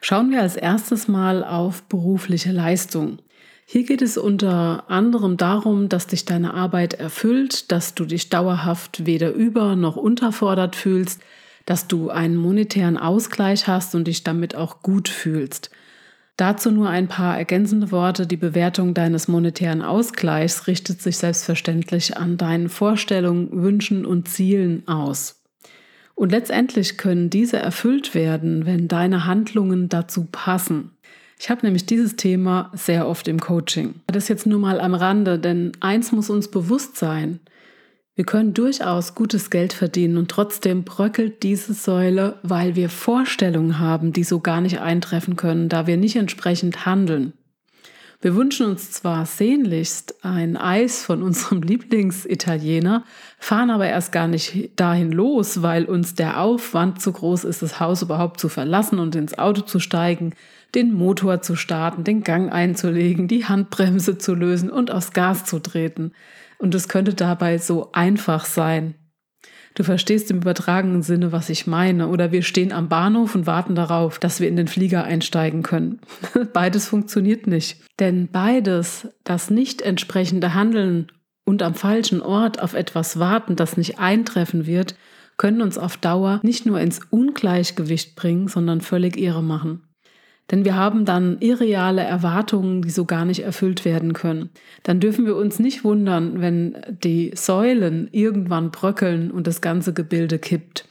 Schauen 0.00 0.30
wir 0.30 0.40
als 0.40 0.54
erstes 0.54 1.08
mal 1.08 1.42
auf 1.42 1.82
berufliche 1.82 2.52
Leistung. 2.52 3.18
Hier 3.66 3.82
geht 3.82 4.02
es 4.02 4.16
unter 4.16 4.88
anderem 4.88 5.36
darum, 5.36 5.88
dass 5.88 6.06
dich 6.06 6.24
deine 6.24 6.54
Arbeit 6.54 6.94
erfüllt, 6.94 7.72
dass 7.72 7.96
du 7.96 8.04
dich 8.04 8.30
dauerhaft 8.30 9.04
weder 9.04 9.32
über 9.32 9.74
noch 9.74 9.96
unterfordert 9.96 10.76
fühlst, 10.76 11.20
dass 11.68 11.86
du 11.86 12.08
einen 12.08 12.36
monetären 12.36 12.96
Ausgleich 12.96 13.66
hast 13.66 13.94
und 13.94 14.08
dich 14.08 14.24
damit 14.24 14.54
auch 14.54 14.80
gut 14.80 15.06
fühlst. 15.06 15.70
Dazu 16.38 16.70
nur 16.70 16.88
ein 16.88 17.08
paar 17.08 17.36
ergänzende 17.36 17.92
Worte. 17.92 18.26
Die 18.26 18.38
Bewertung 18.38 18.94
deines 18.94 19.28
monetären 19.28 19.82
Ausgleichs 19.82 20.66
richtet 20.66 21.02
sich 21.02 21.18
selbstverständlich 21.18 22.16
an 22.16 22.38
deinen 22.38 22.70
Vorstellungen, 22.70 23.50
Wünschen 23.52 24.06
und 24.06 24.28
Zielen 24.28 24.88
aus. 24.88 25.42
Und 26.14 26.32
letztendlich 26.32 26.96
können 26.96 27.28
diese 27.28 27.58
erfüllt 27.58 28.14
werden, 28.14 28.64
wenn 28.64 28.88
deine 28.88 29.26
Handlungen 29.26 29.90
dazu 29.90 30.26
passen. 30.32 30.92
Ich 31.38 31.50
habe 31.50 31.66
nämlich 31.66 31.84
dieses 31.84 32.16
Thema 32.16 32.70
sehr 32.72 33.06
oft 33.06 33.28
im 33.28 33.40
Coaching. 33.40 33.96
Das 34.06 34.28
jetzt 34.28 34.46
nur 34.46 34.58
mal 34.58 34.80
am 34.80 34.94
Rande, 34.94 35.38
denn 35.38 35.72
eins 35.80 36.12
muss 36.12 36.30
uns 36.30 36.50
bewusst 36.50 36.96
sein. 36.96 37.40
Wir 38.18 38.26
können 38.26 38.52
durchaus 38.52 39.14
gutes 39.14 39.48
Geld 39.48 39.72
verdienen 39.72 40.16
und 40.16 40.28
trotzdem 40.28 40.82
bröckelt 40.82 41.44
diese 41.44 41.72
Säule, 41.72 42.40
weil 42.42 42.74
wir 42.74 42.90
Vorstellungen 42.90 43.78
haben, 43.78 44.12
die 44.12 44.24
so 44.24 44.40
gar 44.40 44.60
nicht 44.60 44.80
eintreffen 44.80 45.36
können, 45.36 45.68
da 45.68 45.86
wir 45.86 45.96
nicht 45.96 46.16
entsprechend 46.16 46.84
handeln. 46.84 47.32
Wir 48.20 48.34
wünschen 48.34 48.66
uns 48.66 48.90
zwar 48.90 49.24
sehnlichst 49.24 50.24
ein 50.24 50.56
Eis 50.56 51.04
von 51.04 51.22
unserem 51.22 51.62
Lieblingsitaliener, 51.62 53.04
fahren 53.38 53.70
aber 53.70 53.86
erst 53.86 54.10
gar 54.10 54.26
nicht 54.26 54.70
dahin 54.74 55.12
los, 55.12 55.62
weil 55.62 55.84
uns 55.84 56.16
der 56.16 56.40
Aufwand 56.40 57.00
zu 57.00 57.12
groß 57.12 57.44
ist, 57.44 57.62
das 57.62 57.78
Haus 57.78 58.02
überhaupt 58.02 58.40
zu 58.40 58.48
verlassen 58.48 58.98
und 58.98 59.14
ins 59.14 59.38
Auto 59.38 59.60
zu 59.60 59.78
steigen, 59.78 60.34
den 60.74 60.92
Motor 60.92 61.40
zu 61.40 61.54
starten, 61.54 62.02
den 62.02 62.24
Gang 62.24 62.52
einzulegen, 62.52 63.28
die 63.28 63.44
Handbremse 63.44 64.18
zu 64.18 64.34
lösen 64.34 64.70
und 64.70 64.90
aufs 64.90 65.12
Gas 65.12 65.44
zu 65.44 65.60
treten. 65.60 66.10
Und 66.58 66.74
es 66.74 66.88
könnte 66.88 67.14
dabei 67.14 67.58
so 67.58 67.92
einfach 67.92 68.44
sein. 68.44 68.94
Du 69.74 69.84
verstehst 69.84 70.30
im 70.32 70.38
übertragenen 70.38 71.02
Sinne, 71.02 71.30
was 71.30 71.50
ich 71.50 71.68
meine. 71.68 72.08
Oder 72.08 72.32
wir 72.32 72.42
stehen 72.42 72.72
am 72.72 72.88
Bahnhof 72.88 73.36
und 73.36 73.46
warten 73.46 73.76
darauf, 73.76 74.18
dass 74.18 74.40
wir 74.40 74.48
in 74.48 74.56
den 74.56 74.66
Flieger 74.66 75.04
einsteigen 75.04 75.62
können. 75.62 76.00
Beides 76.52 76.88
funktioniert 76.88 77.46
nicht. 77.46 77.80
Denn 78.00 78.28
beides, 78.28 79.08
das 79.24 79.50
nicht 79.50 79.82
entsprechende 79.82 80.54
Handeln 80.54 81.12
und 81.44 81.62
am 81.62 81.74
falschen 81.74 82.22
Ort 82.22 82.60
auf 82.60 82.74
etwas 82.74 83.18
warten, 83.18 83.56
das 83.56 83.76
nicht 83.76 83.98
eintreffen 83.98 84.66
wird, 84.66 84.96
können 85.36 85.62
uns 85.62 85.78
auf 85.78 85.96
Dauer 85.96 86.40
nicht 86.42 86.66
nur 86.66 86.80
ins 86.80 87.00
Ungleichgewicht 87.10 88.16
bringen, 88.16 88.48
sondern 88.48 88.80
völlig 88.80 89.16
irre 89.16 89.42
machen. 89.42 89.87
Denn 90.50 90.64
wir 90.64 90.76
haben 90.76 91.04
dann 91.04 91.38
irreale 91.40 92.02
Erwartungen, 92.02 92.82
die 92.82 92.90
so 92.90 93.04
gar 93.04 93.24
nicht 93.24 93.40
erfüllt 93.40 93.84
werden 93.84 94.14
können. 94.14 94.48
Dann 94.82 94.98
dürfen 94.98 95.26
wir 95.26 95.36
uns 95.36 95.58
nicht 95.58 95.84
wundern, 95.84 96.40
wenn 96.40 96.76
die 97.04 97.32
Säulen 97.34 98.08
irgendwann 98.12 98.70
bröckeln 98.70 99.30
und 99.30 99.46
das 99.46 99.60
ganze 99.60 99.92
Gebilde 99.92 100.38
kippt. 100.38 100.86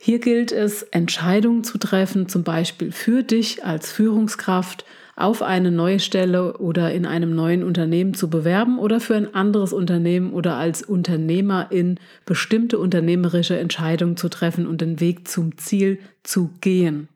Hier 0.00 0.20
gilt 0.20 0.52
es, 0.52 0.82
Entscheidungen 0.82 1.64
zu 1.64 1.78
treffen, 1.78 2.28
zum 2.28 2.44
Beispiel 2.44 2.92
für 2.92 3.22
dich 3.22 3.64
als 3.64 3.90
Führungskraft 3.90 4.84
auf 5.16 5.42
eine 5.42 5.72
neue 5.72 5.98
Stelle 5.98 6.58
oder 6.58 6.92
in 6.92 7.04
einem 7.04 7.34
neuen 7.34 7.64
Unternehmen 7.64 8.14
zu 8.14 8.30
bewerben 8.30 8.78
oder 8.78 9.00
für 9.00 9.16
ein 9.16 9.34
anderes 9.34 9.72
Unternehmen 9.72 10.32
oder 10.32 10.54
als 10.54 10.82
Unternehmer 10.82 11.66
in 11.70 11.98
bestimmte 12.24 12.78
unternehmerische 12.78 13.58
Entscheidungen 13.58 14.16
zu 14.16 14.28
treffen 14.28 14.68
und 14.68 14.80
den 14.80 15.00
Weg 15.00 15.26
zum 15.26 15.58
Ziel 15.58 15.98
zu 16.22 16.50
gehen. 16.60 17.08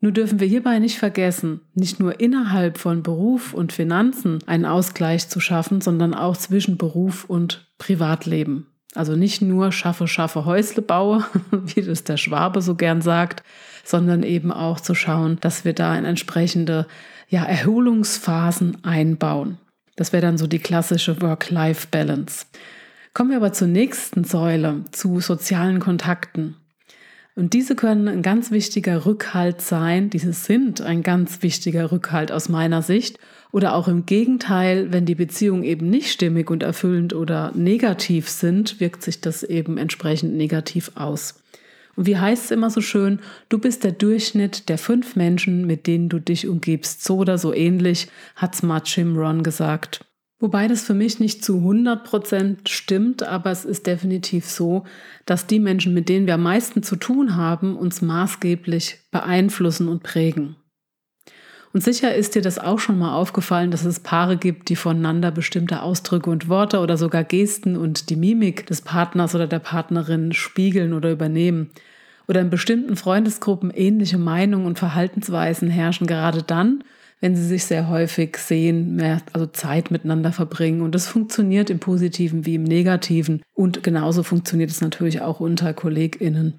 Nur 0.00 0.12
dürfen 0.12 0.40
wir 0.40 0.46
hierbei 0.46 0.78
nicht 0.78 0.98
vergessen, 0.98 1.60
nicht 1.74 2.00
nur 2.00 2.20
innerhalb 2.20 2.78
von 2.78 3.02
Beruf 3.02 3.52
und 3.52 3.72
Finanzen 3.72 4.38
einen 4.46 4.64
Ausgleich 4.64 5.28
zu 5.28 5.40
schaffen, 5.40 5.82
sondern 5.82 6.14
auch 6.14 6.36
zwischen 6.36 6.78
Beruf 6.78 7.24
und 7.24 7.68
Privatleben. 7.76 8.66
Also 8.94 9.14
nicht 9.14 9.42
nur 9.42 9.72
schaffe, 9.72 10.08
schaffe, 10.08 10.46
Häusle 10.46 10.82
baue, 10.82 11.24
wie 11.50 11.82
das 11.82 12.04
der 12.04 12.16
Schwabe 12.16 12.62
so 12.62 12.74
gern 12.74 13.02
sagt, 13.02 13.42
sondern 13.84 14.22
eben 14.22 14.50
auch 14.50 14.80
zu 14.80 14.94
schauen, 14.94 15.38
dass 15.40 15.64
wir 15.64 15.74
da 15.74 15.96
in 15.96 16.04
entsprechende 16.04 16.86
ja, 17.28 17.44
Erholungsphasen 17.44 18.82
einbauen. 18.82 19.58
Das 19.96 20.12
wäre 20.12 20.22
dann 20.22 20.38
so 20.38 20.46
die 20.46 20.58
klassische 20.58 21.20
Work-Life-Balance. 21.20 22.46
Kommen 23.12 23.30
wir 23.30 23.36
aber 23.36 23.52
zur 23.52 23.68
nächsten 23.68 24.24
Säule, 24.24 24.84
zu 24.92 25.20
sozialen 25.20 25.78
Kontakten. 25.78 26.56
Und 27.40 27.54
diese 27.54 27.74
können 27.74 28.06
ein 28.06 28.20
ganz 28.20 28.50
wichtiger 28.50 29.06
Rückhalt 29.06 29.62
sein, 29.62 30.10
diese 30.10 30.34
sind 30.34 30.82
ein 30.82 31.02
ganz 31.02 31.42
wichtiger 31.42 31.90
Rückhalt 31.90 32.32
aus 32.32 32.50
meiner 32.50 32.82
Sicht. 32.82 33.18
Oder 33.50 33.74
auch 33.74 33.88
im 33.88 34.04
Gegenteil, 34.04 34.92
wenn 34.92 35.06
die 35.06 35.14
Beziehungen 35.14 35.64
eben 35.64 35.88
nicht 35.88 36.12
stimmig 36.12 36.50
und 36.50 36.62
erfüllend 36.62 37.14
oder 37.14 37.50
negativ 37.54 38.28
sind, 38.28 38.78
wirkt 38.78 39.02
sich 39.02 39.22
das 39.22 39.42
eben 39.42 39.78
entsprechend 39.78 40.34
negativ 40.34 40.92
aus. 40.96 41.42
Und 41.96 42.04
wie 42.04 42.18
heißt 42.18 42.44
es 42.44 42.50
immer 42.50 42.68
so 42.68 42.82
schön, 42.82 43.20
du 43.48 43.58
bist 43.58 43.84
der 43.84 43.92
Durchschnitt 43.92 44.68
der 44.68 44.76
fünf 44.76 45.16
Menschen, 45.16 45.66
mit 45.66 45.86
denen 45.86 46.10
du 46.10 46.18
dich 46.18 46.46
umgibst. 46.46 47.04
So 47.04 47.16
oder 47.16 47.38
so 47.38 47.54
ähnlich 47.54 48.08
hat 48.36 48.54
Smart 48.54 48.86
Jim 48.94 49.16
Ron 49.16 49.42
gesagt. 49.42 50.04
Wobei 50.40 50.68
das 50.68 50.82
für 50.82 50.94
mich 50.94 51.20
nicht 51.20 51.44
zu 51.44 51.58
100 51.58 52.02
Prozent 52.02 52.68
stimmt, 52.70 53.22
aber 53.22 53.50
es 53.50 53.66
ist 53.66 53.86
definitiv 53.86 54.48
so, 54.48 54.84
dass 55.26 55.46
die 55.46 55.60
Menschen, 55.60 55.92
mit 55.92 56.08
denen 56.08 56.26
wir 56.26 56.34
am 56.34 56.42
meisten 56.42 56.82
zu 56.82 56.96
tun 56.96 57.36
haben, 57.36 57.76
uns 57.76 58.00
maßgeblich 58.00 59.00
beeinflussen 59.10 59.86
und 59.86 60.02
prägen. 60.02 60.56
Und 61.72 61.84
sicher 61.84 62.14
ist 62.14 62.34
dir 62.34 62.42
das 62.42 62.58
auch 62.58 62.78
schon 62.78 62.98
mal 62.98 63.14
aufgefallen, 63.14 63.70
dass 63.70 63.84
es 63.84 64.00
Paare 64.00 64.38
gibt, 64.38 64.70
die 64.70 64.76
voneinander 64.76 65.30
bestimmte 65.30 65.82
Ausdrücke 65.82 66.30
und 66.30 66.48
Worte 66.48 66.80
oder 66.80 66.96
sogar 66.96 67.22
Gesten 67.22 67.76
und 67.76 68.08
die 68.08 68.16
Mimik 68.16 68.66
des 68.66 68.80
Partners 68.80 69.34
oder 69.34 69.46
der 69.46 69.60
Partnerin 69.60 70.32
spiegeln 70.32 70.94
oder 70.94 71.12
übernehmen. 71.12 71.70
Oder 72.26 72.40
in 72.40 72.50
bestimmten 72.50 72.96
Freundesgruppen 72.96 73.70
ähnliche 73.70 74.18
Meinungen 74.18 74.66
und 74.66 74.78
Verhaltensweisen 74.78 75.68
herrschen 75.68 76.06
gerade 76.06 76.42
dann, 76.42 76.82
wenn 77.20 77.36
sie 77.36 77.44
sich 77.44 77.64
sehr 77.64 77.88
häufig 77.88 78.36
sehen, 78.38 78.96
mehr 78.96 79.20
also 79.32 79.46
Zeit 79.46 79.90
miteinander 79.90 80.32
verbringen. 80.32 80.80
Und 80.80 80.94
das 80.94 81.06
funktioniert 81.06 81.68
im 81.68 81.78
Positiven 81.78 82.46
wie 82.46 82.54
im 82.54 82.64
Negativen. 82.64 83.42
Und 83.54 83.82
genauso 83.82 84.22
funktioniert 84.22 84.70
es 84.70 84.80
natürlich 84.80 85.20
auch 85.20 85.40
unter 85.40 85.74
KollegInnen. 85.74 86.54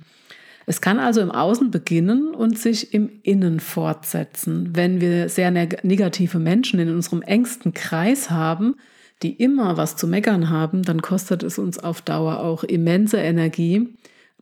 Es 0.67 0.79
kann 0.79 0.99
also 0.99 1.21
im 1.21 1.31
Außen 1.31 1.71
beginnen 1.71 2.33
und 2.35 2.59
sich 2.59 2.93
im 2.93 3.09
Innen 3.23 3.59
fortsetzen. 3.59 4.69
Wenn 4.75 5.01
wir 5.01 5.27
sehr 5.27 5.49
negative 5.49 6.37
Menschen 6.37 6.79
in 6.79 6.89
unserem 6.89 7.23
engsten 7.23 7.73
Kreis 7.73 8.29
haben, 8.29 8.75
die 9.23 9.33
immer 9.33 9.77
was 9.77 9.95
zu 9.95 10.07
meckern 10.07 10.49
haben, 10.49 10.83
dann 10.83 11.01
kostet 11.01 11.41
es 11.41 11.57
uns 11.57 11.79
auf 11.79 12.01
Dauer 12.01 12.39
auch 12.39 12.63
immense 12.63 13.17
Energie 13.17 13.89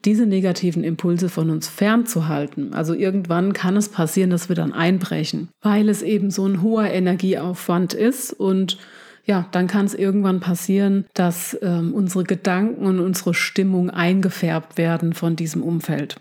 diese 0.05 0.25
negativen 0.25 0.83
Impulse 0.83 1.29
von 1.29 1.49
uns 1.49 1.67
fernzuhalten. 1.67 2.73
Also 2.73 2.93
irgendwann 2.93 3.53
kann 3.53 3.75
es 3.75 3.89
passieren, 3.89 4.29
dass 4.29 4.49
wir 4.49 4.55
dann 4.55 4.73
einbrechen, 4.73 5.49
weil 5.61 5.89
es 5.89 6.01
eben 6.01 6.31
so 6.31 6.45
ein 6.45 6.61
hoher 6.61 6.89
Energieaufwand 6.89 7.93
ist 7.93 8.31
und 8.33 8.77
ja, 9.25 9.47
dann 9.51 9.67
kann 9.67 9.85
es 9.85 9.93
irgendwann 9.93 10.39
passieren, 10.39 11.05
dass 11.13 11.55
ähm, 11.61 11.93
unsere 11.93 12.23
Gedanken 12.23 12.85
und 12.85 12.99
unsere 12.99 13.33
Stimmung 13.33 13.89
eingefärbt 13.89 14.77
werden 14.77 15.13
von 15.13 15.35
diesem 15.35 15.61
Umfeld. 15.61 16.15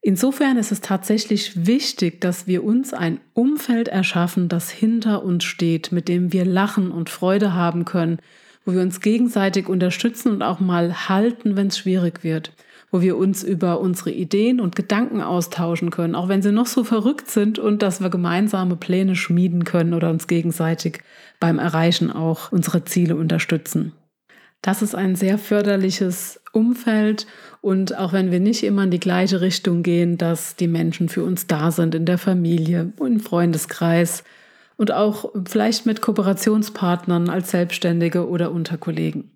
Insofern 0.00 0.56
ist 0.56 0.72
es 0.72 0.80
tatsächlich 0.80 1.66
wichtig, 1.66 2.20
dass 2.20 2.46
wir 2.46 2.64
uns 2.64 2.94
ein 2.94 3.20
Umfeld 3.32 3.88
erschaffen, 3.88 4.48
das 4.48 4.70
hinter 4.70 5.24
uns 5.24 5.44
steht, 5.44 5.92
mit 5.92 6.08
dem 6.08 6.32
wir 6.32 6.44
lachen 6.44 6.90
und 6.90 7.10
Freude 7.10 7.54
haben 7.54 7.84
können, 7.84 8.18
wo 8.64 8.72
wir 8.72 8.80
uns 8.80 9.00
gegenseitig 9.00 9.68
unterstützen 9.68 10.32
und 10.32 10.42
auch 10.42 10.58
mal 10.58 11.08
halten, 11.08 11.56
wenn 11.56 11.68
es 11.68 11.78
schwierig 11.78 12.24
wird 12.24 12.52
wo 12.90 13.00
wir 13.00 13.16
uns 13.16 13.42
über 13.42 13.80
unsere 13.80 14.10
Ideen 14.10 14.60
und 14.60 14.76
Gedanken 14.76 15.20
austauschen 15.20 15.90
können, 15.90 16.14
auch 16.14 16.28
wenn 16.28 16.42
sie 16.42 16.52
noch 16.52 16.66
so 16.66 16.84
verrückt 16.84 17.30
sind 17.30 17.58
und 17.58 17.82
dass 17.82 18.00
wir 18.00 18.10
gemeinsame 18.10 18.76
Pläne 18.76 19.16
schmieden 19.16 19.64
können 19.64 19.94
oder 19.94 20.10
uns 20.10 20.26
gegenseitig 20.26 21.00
beim 21.40 21.58
Erreichen 21.58 22.10
auch 22.10 22.52
unsere 22.52 22.84
Ziele 22.84 23.16
unterstützen. 23.16 23.92
Das 24.62 24.82
ist 24.82 24.94
ein 24.94 25.14
sehr 25.16 25.38
förderliches 25.38 26.40
Umfeld 26.52 27.26
und 27.60 27.96
auch 27.98 28.12
wenn 28.12 28.30
wir 28.30 28.40
nicht 28.40 28.62
immer 28.62 28.84
in 28.84 28.90
die 28.90 29.00
gleiche 29.00 29.40
Richtung 29.40 29.82
gehen, 29.82 30.18
dass 30.18 30.56
die 30.56 30.68
Menschen 30.68 31.08
für 31.08 31.24
uns 31.24 31.46
da 31.46 31.70
sind 31.70 31.94
in 31.94 32.04
der 32.04 32.18
Familie, 32.18 32.92
im 32.98 33.20
Freundeskreis 33.20 34.24
und 34.76 34.92
auch 34.92 35.32
vielleicht 35.46 35.86
mit 35.86 36.00
Kooperationspartnern 36.02 37.28
als 37.28 37.50
Selbstständige 37.50 38.28
oder 38.28 38.50
unter 38.50 38.76
Kollegen. 38.76 39.35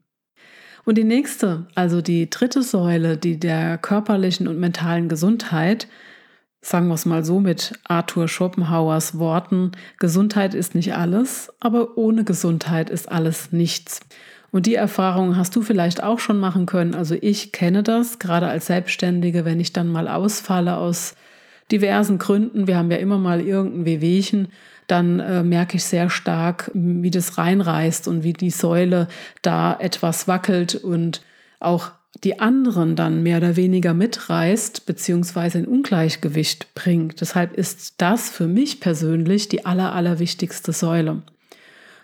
Und 0.85 0.99
die 0.99 1.05
nächste, 1.05 1.67
also 1.75 2.01
die 2.01 2.31
dritte 2.31 2.63
Säule, 2.63 3.17
die 3.17 3.39
der 3.39 3.79
körperlichen 3.79 4.49
und 4.49 4.59
mentalen 4.59 5.09
Gesundheit, 5.09 5.89
sagen 6.63 6.89
wir 6.89 6.95
es 6.95 7.07
mal 7.07 7.25
so 7.25 7.41
mit 7.41 7.75
Arthur 7.85 8.29
Schopenhauers 8.29 9.19
Worten, 9.19 9.73
Gesundheit 9.99 10.55
ist 10.55 10.75
nicht 10.75 10.95
alles, 10.95 11.53
aber 11.61 11.97
ohne 11.97 12.25
Gesundheit 12.25 12.91
ist 12.91 13.11
alles 13.11 13.53
nichts. 13.53 14.01
Und 14.53 14.67
die 14.67 14.75
Erfahrung 14.75 15.37
hast 15.37 15.55
du 15.55 15.63
vielleicht 15.63 16.03
auch 16.03 16.19
schon 16.19 16.39
machen 16.39 16.67
können. 16.67 16.95
Also 16.95 17.15
ich 17.21 17.53
kenne 17.53 17.83
das, 17.83 18.19
gerade 18.19 18.49
als 18.49 18.67
Selbstständige, 18.67 19.45
wenn 19.45 19.61
ich 19.61 19.73
dann 19.73 19.89
mal 19.89 20.09
ausfalle 20.09 20.77
aus 20.77 21.15
diversen 21.71 22.19
Gründen. 22.19 22.67
Wir 22.67 22.77
haben 22.77 22.91
ja 22.91 22.97
immer 22.97 23.19
mal 23.19 23.41
irgendein 23.41 23.85
Wehwehchen. 23.85 24.49
Dann 24.91 25.21
äh, 25.21 25.43
merke 25.45 25.77
ich 25.77 25.85
sehr 25.85 26.11
stark, 26.11 26.71
wie 26.75 27.11
das 27.11 27.39
reinreißt 27.39 28.09
und 28.09 28.25
wie 28.25 28.33
die 28.33 28.51
Säule 28.51 29.07
da 29.43 29.77
etwas 29.79 30.27
wackelt 30.27 30.75
und 30.75 31.23
auch 31.61 31.93
die 32.25 32.41
anderen 32.41 32.97
dann 32.97 33.23
mehr 33.23 33.37
oder 33.37 33.55
weniger 33.55 33.95
mitreißt 33.95 34.87
beziehungsweise 34.87 35.59
in 35.59 35.67
Ungleichgewicht 35.67 36.75
bringt. 36.75 37.21
Deshalb 37.21 37.57
ist 37.57 37.95
das 37.99 38.31
für 38.31 38.49
mich 38.49 38.81
persönlich 38.81 39.49
die 39.49 39.65
aller, 39.65 39.95
allerwichtigste 39.95 40.73
Säule. 40.73 41.23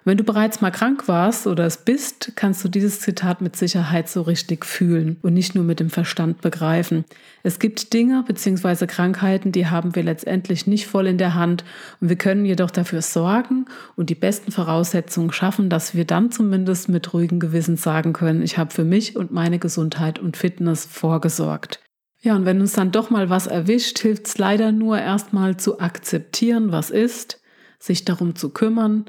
Wenn 0.07 0.19
du 0.19 0.23
bereits 0.23 0.61
mal 0.61 0.71
krank 0.71 1.09
warst 1.09 1.49
oder 1.49 1.67
es 1.67 1.79
bist, 1.79 2.35
kannst 2.37 2.63
du 2.63 2.69
dieses 2.69 3.01
Zitat 3.01 3.41
mit 3.41 3.57
Sicherheit 3.57 4.09
so 4.09 4.23
richtig 4.23 4.65
fühlen 4.65 5.17
und 5.23 5.35
nicht 5.35 5.57
nur 5.57 5.65
mit 5.65 5.81
dem 5.81 5.91
Verstand 5.91 6.43
begreifen. 6.43 7.05
Es 7.43 7.59
gibt 7.59 7.93
Dinge 7.93 8.23
bzw. 8.25 8.87
Krankheiten, 8.87 9.51
die 9.51 9.67
haben 9.67 9.97
wir 9.97 10.05
letztendlich 10.05 10.69
nicht 10.69 10.87
voll 10.87 11.09
in 11.09 11.19
der 11.19 11.35
Hand 11.35 11.65
und 12.01 12.09
wir 12.09 12.15
können 12.15 12.45
jedoch 12.45 12.71
dafür 12.71 13.03
sorgen 13.03 13.67
und 13.97 14.09
die 14.09 14.15
besten 14.15 14.53
Voraussetzungen 14.53 15.33
schaffen, 15.33 15.71
dass 15.71 15.97
wir 15.97 16.05
dann 16.05 16.31
zumindest 16.31 16.89
mit 16.89 17.13
ruhigem 17.13 17.41
Gewissen 17.41 17.77
sagen 17.77 18.13
können, 18.13 18.43
ich 18.43 18.59
habe 18.59 18.73
für 18.73 18.85
mich 18.85 19.17
und 19.17 19.33
meine 19.33 19.59
Gesundheit 19.59 20.21
und 20.21 20.37
Fitness 20.37 20.85
vorgesorgt. 20.85 21.81
Ja, 22.21 22.37
und 22.37 22.45
wenn 22.45 22.61
uns 22.61 22.75
dann 22.75 22.93
doch 22.93 23.11
mal 23.11 23.29
was 23.29 23.49
erwischt, 23.49 23.99
hilft 23.99 24.29
es 24.29 24.39
leider 24.39 24.71
nur 24.71 25.01
erstmal 25.01 25.57
zu 25.57 25.81
akzeptieren, 25.81 26.71
was 26.71 26.91
ist, 26.91 27.41
sich 27.81 28.05
darum 28.05 28.37
zu 28.37 28.51
kümmern, 28.51 29.07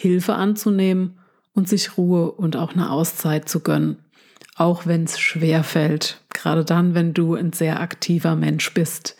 Hilfe 0.00 0.34
anzunehmen 0.34 1.18
und 1.54 1.68
sich 1.68 1.98
Ruhe 1.98 2.30
und 2.30 2.56
auch 2.56 2.72
eine 2.72 2.92
Auszeit 2.92 3.48
zu 3.48 3.58
gönnen. 3.58 3.96
Auch 4.54 4.86
wenn 4.86 5.02
es 5.02 5.18
schwer 5.18 5.64
fällt, 5.64 6.20
gerade 6.32 6.64
dann, 6.64 6.94
wenn 6.94 7.14
du 7.14 7.34
ein 7.34 7.52
sehr 7.52 7.80
aktiver 7.80 8.36
Mensch 8.36 8.72
bist. 8.74 9.16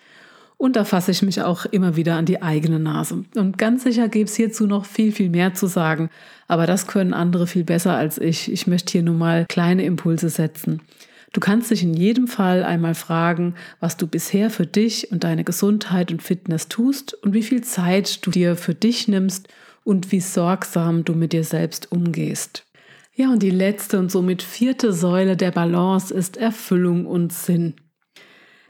Und 0.56 0.76
da 0.76 0.84
fasse 0.84 1.10
ich 1.10 1.22
mich 1.22 1.42
auch 1.42 1.64
immer 1.64 1.96
wieder 1.96 2.14
an 2.14 2.26
die 2.26 2.42
eigene 2.42 2.78
Nase. 2.78 3.24
Und 3.34 3.58
ganz 3.58 3.82
sicher 3.82 4.08
gäbe 4.08 4.28
es 4.28 4.36
hierzu 4.36 4.68
noch 4.68 4.84
viel, 4.84 5.10
viel 5.10 5.30
mehr 5.30 5.52
zu 5.52 5.66
sagen. 5.66 6.10
Aber 6.46 6.68
das 6.68 6.86
können 6.86 7.12
andere 7.12 7.48
viel 7.48 7.64
besser 7.64 7.96
als 7.96 8.16
ich. 8.16 8.52
Ich 8.52 8.68
möchte 8.68 8.92
hier 8.92 9.02
nur 9.02 9.16
mal 9.16 9.46
kleine 9.48 9.82
Impulse 9.82 10.28
setzen. 10.28 10.80
Du 11.32 11.40
kannst 11.40 11.72
dich 11.72 11.82
in 11.82 11.94
jedem 11.94 12.28
Fall 12.28 12.62
einmal 12.62 12.94
fragen, 12.94 13.56
was 13.80 13.96
du 13.96 14.06
bisher 14.06 14.48
für 14.48 14.66
dich 14.66 15.10
und 15.10 15.24
deine 15.24 15.42
Gesundheit 15.42 16.12
und 16.12 16.22
Fitness 16.22 16.68
tust 16.68 17.14
und 17.14 17.34
wie 17.34 17.42
viel 17.42 17.64
Zeit 17.64 18.24
du 18.24 18.30
dir 18.30 18.54
für 18.54 18.74
dich 18.74 19.08
nimmst 19.08 19.48
und 19.84 20.12
wie 20.12 20.20
sorgsam 20.20 21.04
du 21.04 21.14
mit 21.14 21.32
dir 21.32 21.44
selbst 21.44 21.90
umgehst. 21.92 22.64
Ja, 23.14 23.30
und 23.30 23.42
die 23.42 23.50
letzte 23.50 23.98
und 23.98 24.12
somit 24.12 24.42
vierte 24.42 24.92
Säule 24.92 25.36
der 25.36 25.50
Balance 25.50 26.14
ist 26.14 26.36
Erfüllung 26.36 27.04
und 27.04 27.32
Sinn. 27.32 27.74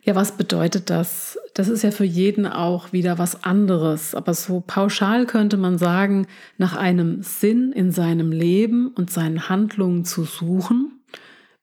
Ja, 0.02 0.14
was 0.14 0.38
bedeutet 0.38 0.88
das? 0.88 1.38
Das 1.52 1.68
ist 1.68 1.82
ja 1.82 1.90
für 1.90 2.04
jeden 2.04 2.46
auch 2.46 2.92
wieder 2.94 3.18
was 3.18 3.44
anderes. 3.44 4.14
Aber 4.14 4.32
so 4.32 4.62
pauschal 4.66 5.26
könnte 5.26 5.58
man 5.58 5.76
sagen, 5.76 6.26
nach 6.56 6.74
einem 6.76 7.22
Sinn 7.22 7.72
in 7.72 7.92
seinem 7.92 8.32
Leben 8.32 8.88
und 8.88 9.10
seinen 9.10 9.50
Handlungen 9.50 10.06
zu 10.06 10.24
suchen, 10.24 11.02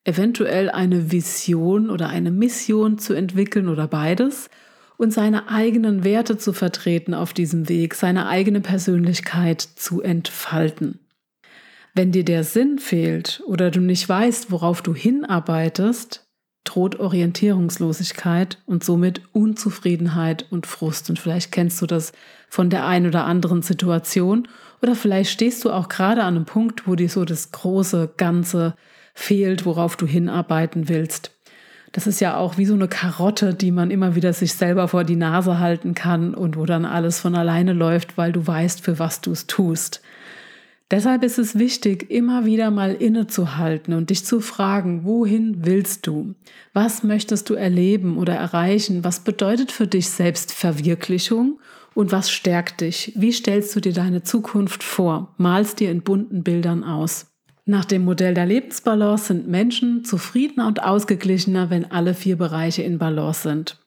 eventuell 0.03 0.69
eine 0.69 1.11
Vision 1.11 1.89
oder 1.89 2.09
eine 2.09 2.29
Mission 2.29 2.99
zu 2.99 3.15
entwickeln 3.15 3.67
oder 3.67 3.87
beides 3.87 4.49
und 4.97 5.11
seine 5.11 5.49
eigenen 5.49 6.03
Werte 6.03 6.37
zu 6.37 6.53
vertreten 6.53 7.13
auf 7.13 7.33
diesem 7.33 7.69
Weg, 7.69 7.95
seine 7.95 8.27
eigene 8.27 8.61
Persönlichkeit 8.61 9.61
zu 9.61 10.01
entfalten. 10.01 10.99
Wenn 11.93 12.11
dir 12.11 12.25
der 12.25 12.43
Sinn 12.43 12.77
fehlt 12.79 13.41
oder 13.45 13.71
du 13.71 13.79
nicht 13.79 14.07
weißt, 14.07 14.51
worauf 14.51 14.81
du 14.81 14.93
hinarbeitest, 14.93 16.25
droht 16.65 16.99
Orientierungslosigkeit 16.99 18.57
und 18.65 18.83
somit 18.83 19.21
Unzufriedenheit 19.31 20.45
und 20.49 20.65
Frust. 20.65 21.09
Und 21.09 21.19
vielleicht 21.19 21.51
kennst 21.51 21.81
du 21.81 21.85
das 21.85 22.11
von 22.49 22.69
der 22.69 22.85
einen 22.85 23.07
oder 23.07 23.25
anderen 23.25 23.61
Situation 23.61 24.47
oder 24.81 24.95
vielleicht 24.95 25.31
stehst 25.31 25.63
du 25.63 25.71
auch 25.71 25.87
gerade 25.87 26.23
an 26.23 26.35
einem 26.35 26.45
Punkt, 26.45 26.87
wo 26.87 26.95
dir 26.95 27.09
so 27.09 27.23
das 27.23 27.51
große 27.51 28.13
Ganze 28.17 28.75
fehlt, 29.13 29.65
worauf 29.65 29.95
du 29.95 30.05
hinarbeiten 30.05 30.89
willst. 30.89 31.34
Das 31.95 32.07
ist 32.07 32.19
ja 32.19 32.35
auch 32.35 32.57
wie 32.57 32.65
so 32.65 32.73
eine 32.73 32.89
Karotte, 32.89 33.53
die 33.53 33.71
man 33.71 33.89
immer 33.89 34.15
wieder 34.15 34.33
sich 34.33 34.51
selber 34.55 34.89
vor 34.89 35.05
die 35.05 35.15
Nase 35.15 35.59
halten 35.59 35.95
kann 35.95 36.33
und 36.33 36.57
wo 36.57 36.65
dann 36.65 36.83
alles 36.83 37.21
von 37.21 37.35
alleine 37.35 37.71
läuft, 37.71 38.17
weil 38.17 38.33
du 38.33 38.45
weißt, 38.45 38.81
für 38.81 38.99
was 38.99 39.21
du 39.21 39.31
es 39.31 39.47
tust. 39.47 40.01
Deshalb 40.91 41.23
ist 41.23 41.39
es 41.39 41.57
wichtig, 41.57 42.11
immer 42.11 42.43
wieder 42.43 42.69
mal 42.69 42.93
innezuhalten 42.93 43.93
und 43.93 44.09
dich 44.09 44.25
zu 44.25 44.41
fragen, 44.41 45.05
wohin 45.05 45.65
willst 45.65 46.05
du? 46.05 46.35
Was 46.73 47.03
möchtest 47.03 47.49
du 47.49 47.53
erleben 47.53 48.17
oder 48.17 48.35
erreichen? 48.35 49.05
Was 49.05 49.21
bedeutet 49.21 49.71
für 49.71 49.87
dich 49.87 50.09
Selbstverwirklichung? 50.09 51.61
Und 51.93 52.11
was 52.11 52.29
stärkt 52.29 52.81
dich? 52.81 53.13
Wie 53.15 53.31
stellst 53.31 53.73
du 53.73 53.79
dir 53.79 53.93
deine 53.93 54.21
Zukunft 54.21 54.83
vor? 54.83 55.33
Malst 55.37 55.79
dir 55.79 55.91
in 55.91 56.01
bunten 56.01 56.43
Bildern 56.43 56.83
aus. 56.83 57.27
Nach 57.67 57.83
dem 57.83 58.05
Modell 58.05 58.35
der 58.35 58.45
Lebensbalance 58.45 59.25
sind 59.25 59.47
Menschen 59.47 60.05
zufriedener 60.05 60.67
und 60.67 60.83
ausgeglichener, 60.83 61.71
wenn 61.71 61.89
alle 61.89 62.13
vier 62.13 62.37
Bereiche 62.37 62.83
in 62.83 62.99
Balance 62.99 63.41
sind. 63.41 63.79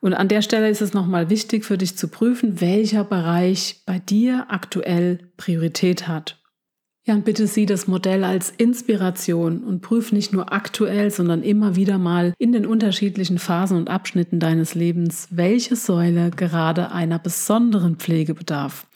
Und 0.00 0.12
an 0.12 0.26
der 0.26 0.42
Stelle 0.42 0.68
ist 0.68 0.82
es 0.82 0.92
nochmal 0.92 1.30
wichtig 1.30 1.64
für 1.64 1.78
dich 1.78 1.96
zu 1.96 2.08
prüfen, 2.08 2.60
welcher 2.60 3.04
Bereich 3.04 3.82
bei 3.86 4.00
dir 4.00 4.46
aktuell 4.48 5.30
Priorität 5.36 6.08
hat. 6.08 6.42
Ja, 7.06 7.14
und 7.14 7.24
bitte 7.24 7.46
sieh 7.46 7.66
das 7.66 7.86
Modell 7.86 8.24
als 8.24 8.50
Inspiration 8.50 9.62
und 9.62 9.80
prüf 9.80 10.10
nicht 10.10 10.32
nur 10.32 10.52
aktuell, 10.52 11.12
sondern 11.12 11.44
immer 11.44 11.76
wieder 11.76 11.98
mal 11.98 12.34
in 12.38 12.50
den 12.50 12.66
unterschiedlichen 12.66 13.38
Phasen 13.38 13.76
und 13.76 13.88
Abschnitten 13.88 14.40
deines 14.40 14.74
Lebens, 14.74 15.28
welche 15.30 15.76
Säule 15.76 16.30
gerade 16.30 16.90
einer 16.90 17.20
besonderen 17.20 17.94
Pflege 17.94 18.34
bedarf. 18.34 18.88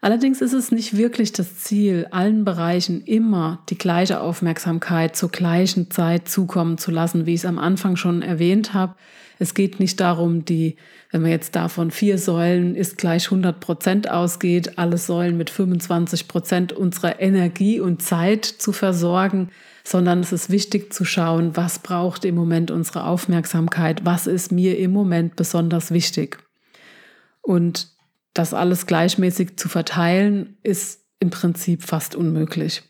Allerdings 0.00 0.40
ist 0.40 0.52
es 0.52 0.70
nicht 0.70 0.96
wirklich 0.96 1.32
das 1.32 1.58
Ziel, 1.58 2.06
allen 2.10 2.44
Bereichen 2.44 3.02
immer 3.02 3.62
die 3.70 3.78
gleiche 3.78 4.20
Aufmerksamkeit 4.20 5.16
zur 5.16 5.30
gleichen 5.30 5.90
Zeit 5.90 6.28
zukommen 6.28 6.78
zu 6.78 6.90
lassen, 6.90 7.26
wie 7.26 7.34
ich 7.34 7.40
es 7.40 7.46
am 7.46 7.58
Anfang 7.58 7.96
schon 7.96 8.22
erwähnt 8.22 8.74
habe. 8.74 8.94
Es 9.38 9.54
geht 9.54 9.80
nicht 9.80 10.00
darum, 10.00 10.44
die, 10.44 10.76
wenn 11.10 11.22
man 11.22 11.30
jetzt 11.30 11.56
davon 11.56 11.90
vier 11.90 12.18
Säulen 12.18 12.74
ist 12.74 12.98
gleich 12.98 13.26
100 13.26 13.58
Prozent 13.60 14.10
ausgeht, 14.10 14.78
alle 14.78 14.98
Säulen 14.98 15.36
mit 15.36 15.50
25 15.50 16.28
Prozent 16.28 16.72
unserer 16.72 17.20
Energie 17.20 17.80
und 17.80 18.02
Zeit 18.02 18.44
zu 18.44 18.72
versorgen, 18.72 19.50
sondern 19.84 20.20
es 20.20 20.32
ist 20.32 20.50
wichtig 20.50 20.92
zu 20.92 21.04
schauen, 21.04 21.56
was 21.56 21.78
braucht 21.78 22.24
im 22.24 22.34
Moment 22.34 22.70
unsere 22.70 23.04
Aufmerksamkeit, 23.04 24.04
was 24.04 24.26
ist 24.26 24.52
mir 24.52 24.78
im 24.78 24.90
Moment 24.90 25.36
besonders 25.36 25.90
wichtig. 25.90 26.38
Und 27.42 27.95
das 28.38 28.54
alles 28.54 28.86
gleichmäßig 28.86 29.56
zu 29.56 29.68
verteilen, 29.68 30.56
ist 30.62 31.02
im 31.20 31.30
Prinzip 31.30 31.82
fast 31.82 32.14
unmöglich. 32.14 32.82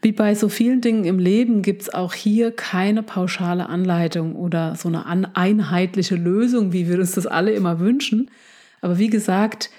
Wie 0.00 0.12
bei 0.12 0.34
so 0.34 0.48
vielen 0.48 0.80
Dingen 0.80 1.04
im 1.04 1.18
Leben 1.18 1.62
gibt 1.62 1.82
es 1.82 1.94
auch 1.94 2.12
hier 2.12 2.52
keine 2.52 3.02
pauschale 3.02 3.68
Anleitung 3.68 4.36
oder 4.36 4.76
so 4.76 4.88
eine 4.88 5.34
einheitliche 5.34 6.14
Lösung, 6.14 6.72
wie 6.72 6.88
wir 6.88 6.98
uns 6.98 7.12
das 7.12 7.26
alle 7.26 7.52
immer 7.52 7.80
wünschen. 7.80 8.30
Aber 8.82 8.98
wie 8.98 9.08
gesagt, 9.08 9.70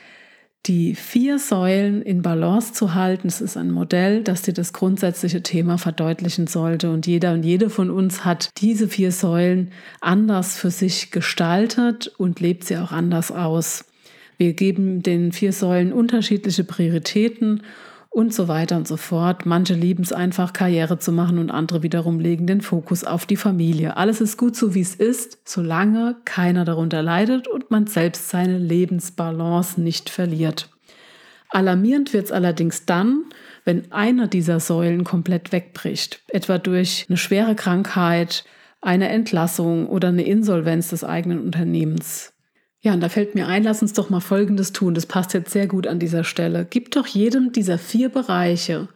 die 0.65 0.95
vier 0.95 1.37
Säulen 1.37 2.01
in 2.01 2.23
Balance 2.23 2.73
zu 2.73 2.95
halten, 2.95 3.27
das 3.27 3.39
ist 3.39 3.55
ein 3.55 3.69
Modell, 3.69 4.23
das 4.23 4.41
dir 4.41 4.53
das 4.53 4.73
grundsätzliche 4.73 5.43
Thema 5.43 5.77
verdeutlichen 5.77 6.47
sollte. 6.47 6.89
Und 6.89 7.05
jeder 7.05 7.33
und 7.33 7.43
jede 7.43 7.69
von 7.69 7.91
uns 7.91 8.25
hat 8.25 8.49
diese 8.57 8.87
vier 8.87 9.11
Säulen 9.11 9.71
anders 10.01 10.57
für 10.57 10.71
sich 10.71 11.11
gestaltet 11.11 12.07
und 12.17 12.39
lebt 12.39 12.63
sie 12.63 12.77
auch 12.77 12.91
anders 12.91 13.31
aus. 13.31 13.85
Wir 14.37 14.53
geben 14.53 15.01
den 15.01 15.31
vier 15.31 15.53
Säulen 15.53 15.93
unterschiedliche 15.93 16.63
Prioritäten 16.63 17.61
und 18.15 18.33
so 18.33 18.47
weiter 18.47 18.77
und 18.77 18.87
so 18.87 18.95
fort. 18.95 19.45
Manche 19.45 19.73
lieben 19.73 20.03
es 20.03 20.13
einfach, 20.13 20.53
Karriere 20.53 20.99
zu 20.99 21.11
machen 21.11 21.37
und 21.37 21.51
andere 21.51 21.83
wiederum 21.83 22.19
legen 22.21 22.47
den 22.47 22.61
Fokus 22.61 23.03
auf 23.03 23.25
die 23.25 23.35
Familie. 23.35 23.97
Alles 23.97 24.21
ist 24.21 24.37
gut 24.37 24.55
so, 24.55 24.73
wie 24.73 24.81
es 24.81 24.95
ist, 24.95 25.39
solange 25.43 26.15
keiner 26.23 26.63
darunter 26.63 27.01
leidet 27.01 27.49
und 27.49 27.71
man 27.71 27.87
selbst 27.87 28.29
seine 28.29 28.57
Lebensbalance 28.57 29.81
nicht 29.81 30.09
verliert. 30.09 30.69
Alarmierend 31.49 32.13
wird 32.13 32.25
es 32.25 32.31
allerdings 32.31 32.85
dann, 32.85 33.23
wenn 33.65 33.91
einer 33.91 34.27
dieser 34.27 34.59
Säulen 34.59 35.03
komplett 35.03 35.51
wegbricht, 35.51 36.21
etwa 36.29 36.57
durch 36.57 37.05
eine 37.09 37.17
schwere 37.17 37.55
Krankheit, 37.55 38.45
eine 38.81 39.09
Entlassung 39.09 39.87
oder 39.87 40.09
eine 40.09 40.23
Insolvenz 40.23 40.89
des 40.89 41.03
eigenen 41.03 41.39
Unternehmens. 41.39 42.34
Ja, 42.85 42.93
und 42.93 43.01
da 43.01 43.09
fällt 43.09 43.33
mir 43.33 43.47
ein, 43.47 43.63
lass 43.63 43.81
uns 43.81 43.93
doch 43.93 44.11
mal 44.11 44.19
Folgendes 44.19 44.71
tun. 44.71 44.93
Das 44.93 45.07
passt 45.07 45.33
jetzt 45.33 45.49
sehr 45.49 45.65
gut 45.65 45.87
an 45.87 45.97
dieser 45.97 46.23
Stelle. 46.23 46.67
Gib 46.69 46.91
doch 46.91 47.07
jedem 47.07 47.51
dieser 47.51 47.79
vier 47.79 48.09
Bereiche, 48.09 48.89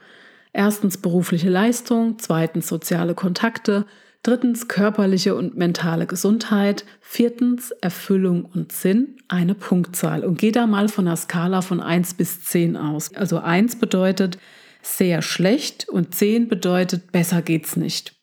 erstens 0.54 0.98
berufliche 0.98 1.50
Leistung, 1.50 2.20
zweitens 2.20 2.68
soziale 2.68 3.16
Kontakte, 3.16 3.88
Drittens 4.22 4.68
körperliche 4.68 5.34
und 5.34 5.58
mentale 5.58 6.06
Gesundheit. 6.06 6.86
Viertens 7.00 7.72
Erfüllung 7.72 8.46
und 8.46 8.72
Sinn, 8.74 9.16
eine 9.30 9.56
Punktzahl. 9.56 10.24
Und 10.26 10.38
geh 10.38 10.52
da 10.52 10.68
mal 10.68 10.90
von 10.90 11.08
einer 11.08 11.16
Skala 11.16 11.62
von 11.62 11.80
1 11.80 12.16
bis 12.16 12.44
10 12.44 12.76
aus. 12.76 13.16
Also 13.16 13.40
1 13.40 13.78
bedeutet 13.78 14.38
sehr 14.82 15.22
schlecht 15.22 15.88
und 15.90 16.14
10 16.14 16.48
bedeutet 16.50 17.12
besser 17.12 17.42
geht's 17.42 17.76
nicht. 17.76 18.14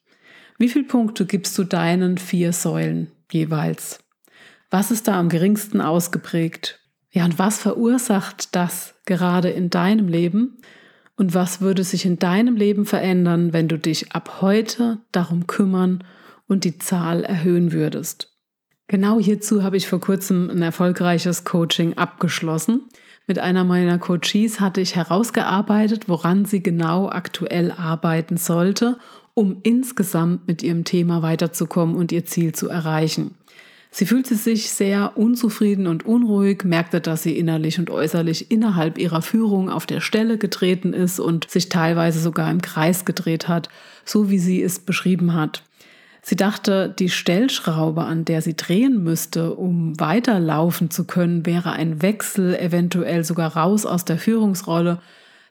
Wie 0.59 0.69
viele 0.69 0.85
Punkte 0.85 1.25
gibst 1.25 1.57
du 1.59 1.65
deinen 1.65 2.19
vier 2.19 2.53
Säulen 2.53 3.11
jeweils? 3.33 4.06
Was 4.77 4.91
ist 4.91 5.09
da 5.09 5.19
am 5.19 5.31
geringsten 5.31 5.81
ausgeprägt? 5.81 6.81
Ja, 7.11 7.25
und 7.25 7.39
was 7.39 7.57
verursacht 7.57 8.55
das 8.55 8.93
gerade 9.07 9.49
in 9.49 9.71
deinem 9.71 10.07
Leben? 10.07 10.59
Und 11.17 11.33
was 11.33 11.63
würde 11.63 11.83
sich 11.83 12.05
in 12.05 12.19
deinem 12.19 12.57
Leben 12.57 12.85
verändern, 12.85 13.55
wenn 13.55 13.69
du 13.69 13.79
dich 13.79 14.13
ab 14.13 14.43
heute 14.43 14.99
darum 15.13 15.47
kümmern 15.47 16.05
und 16.47 16.65
die 16.65 16.77
Zahl 16.77 17.25
erhöhen 17.25 17.73
würdest? 17.73 18.37
Genau 18.87 19.19
hierzu 19.19 19.63
habe 19.63 19.79
ich 19.79 19.89
vor 19.89 19.99
kurzem 19.99 20.51
ein 20.51 20.61
erfolgreiches 20.61 21.45
Coaching 21.45 21.97
abgeschlossen. 21.97 22.83
Mit 23.27 23.39
einer 23.39 23.65
meiner 23.65 23.99
Coaches 23.99 24.61
hatte 24.61 24.83
ich 24.83 24.95
herausgearbeitet, 24.95 26.07
woran 26.07 26.45
sie 26.45 26.63
genau 26.63 27.09
aktuell 27.09 27.71
arbeiten 27.71 28.37
sollte, 28.37 28.99
um 29.33 29.61
insgesamt 29.63 30.47
mit 30.47 30.63
ihrem 30.63 30.85
Thema 30.85 31.23
weiterzukommen 31.23 31.97
und 31.97 32.13
ihr 32.13 32.27
Ziel 32.27 32.55
zu 32.55 32.69
erreichen. 32.69 33.37
Sie 33.99 34.05
fühlte 34.05 34.35
sich 34.35 34.69
sehr 34.69 35.17
unzufrieden 35.17 35.87
und 35.87 36.05
unruhig, 36.05 36.65
merkte, 36.65 37.01
dass 37.01 37.23
sie 37.23 37.39
innerlich 37.39 37.79
und 37.79 37.89
äußerlich 37.89 38.51
innerhalb 38.51 38.99
ihrer 38.99 39.23
Führung 39.23 39.71
auf 39.71 39.87
der 39.87 40.03
Stelle 40.03 40.37
getreten 40.37 40.93
ist 40.93 41.19
und 41.19 41.49
sich 41.49 41.71
teilweise 41.71 42.21
sogar 42.21 42.51
im 42.51 42.61
Kreis 42.61 43.07
gedreht 43.07 43.49
hat, 43.49 43.71
so 44.05 44.29
wie 44.29 44.39
sie 44.39 44.63
es 44.63 44.81
beschrieben 44.81 45.33
hat. 45.33 45.63
Sie 46.21 46.37
dachte, 46.37 46.95
die 46.99 47.09
Stellschraube, 47.09 48.05
an 48.05 48.27
der 48.27 48.43
sie 48.43 48.55
drehen 48.55 49.03
müsste, 49.03 49.55
um 49.55 49.99
weiterlaufen 49.99 50.91
zu 50.91 51.05
können, 51.05 51.47
wäre 51.47 51.73
ein 51.73 52.03
Wechsel, 52.03 52.55
eventuell 52.55 53.25
sogar 53.25 53.57
raus 53.57 53.87
aus 53.87 54.05
der 54.05 54.19
Führungsrolle. 54.19 55.01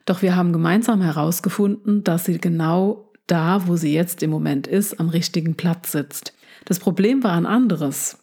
Doch 0.04 0.22
wir 0.22 0.36
haben 0.36 0.52
gemeinsam 0.52 1.02
herausgefunden, 1.02 2.04
dass 2.04 2.26
sie 2.26 2.38
genau 2.38 3.10
da, 3.26 3.66
wo 3.66 3.74
sie 3.74 3.92
jetzt 3.92 4.22
im 4.22 4.30
Moment 4.30 4.68
ist, 4.68 5.00
am 5.00 5.08
richtigen 5.08 5.56
Platz 5.56 5.90
sitzt. 5.90 6.32
Das 6.64 6.78
Problem 6.78 7.24
war 7.24 7.32
ein 7.32 7.46
anderes. 7.46 8.18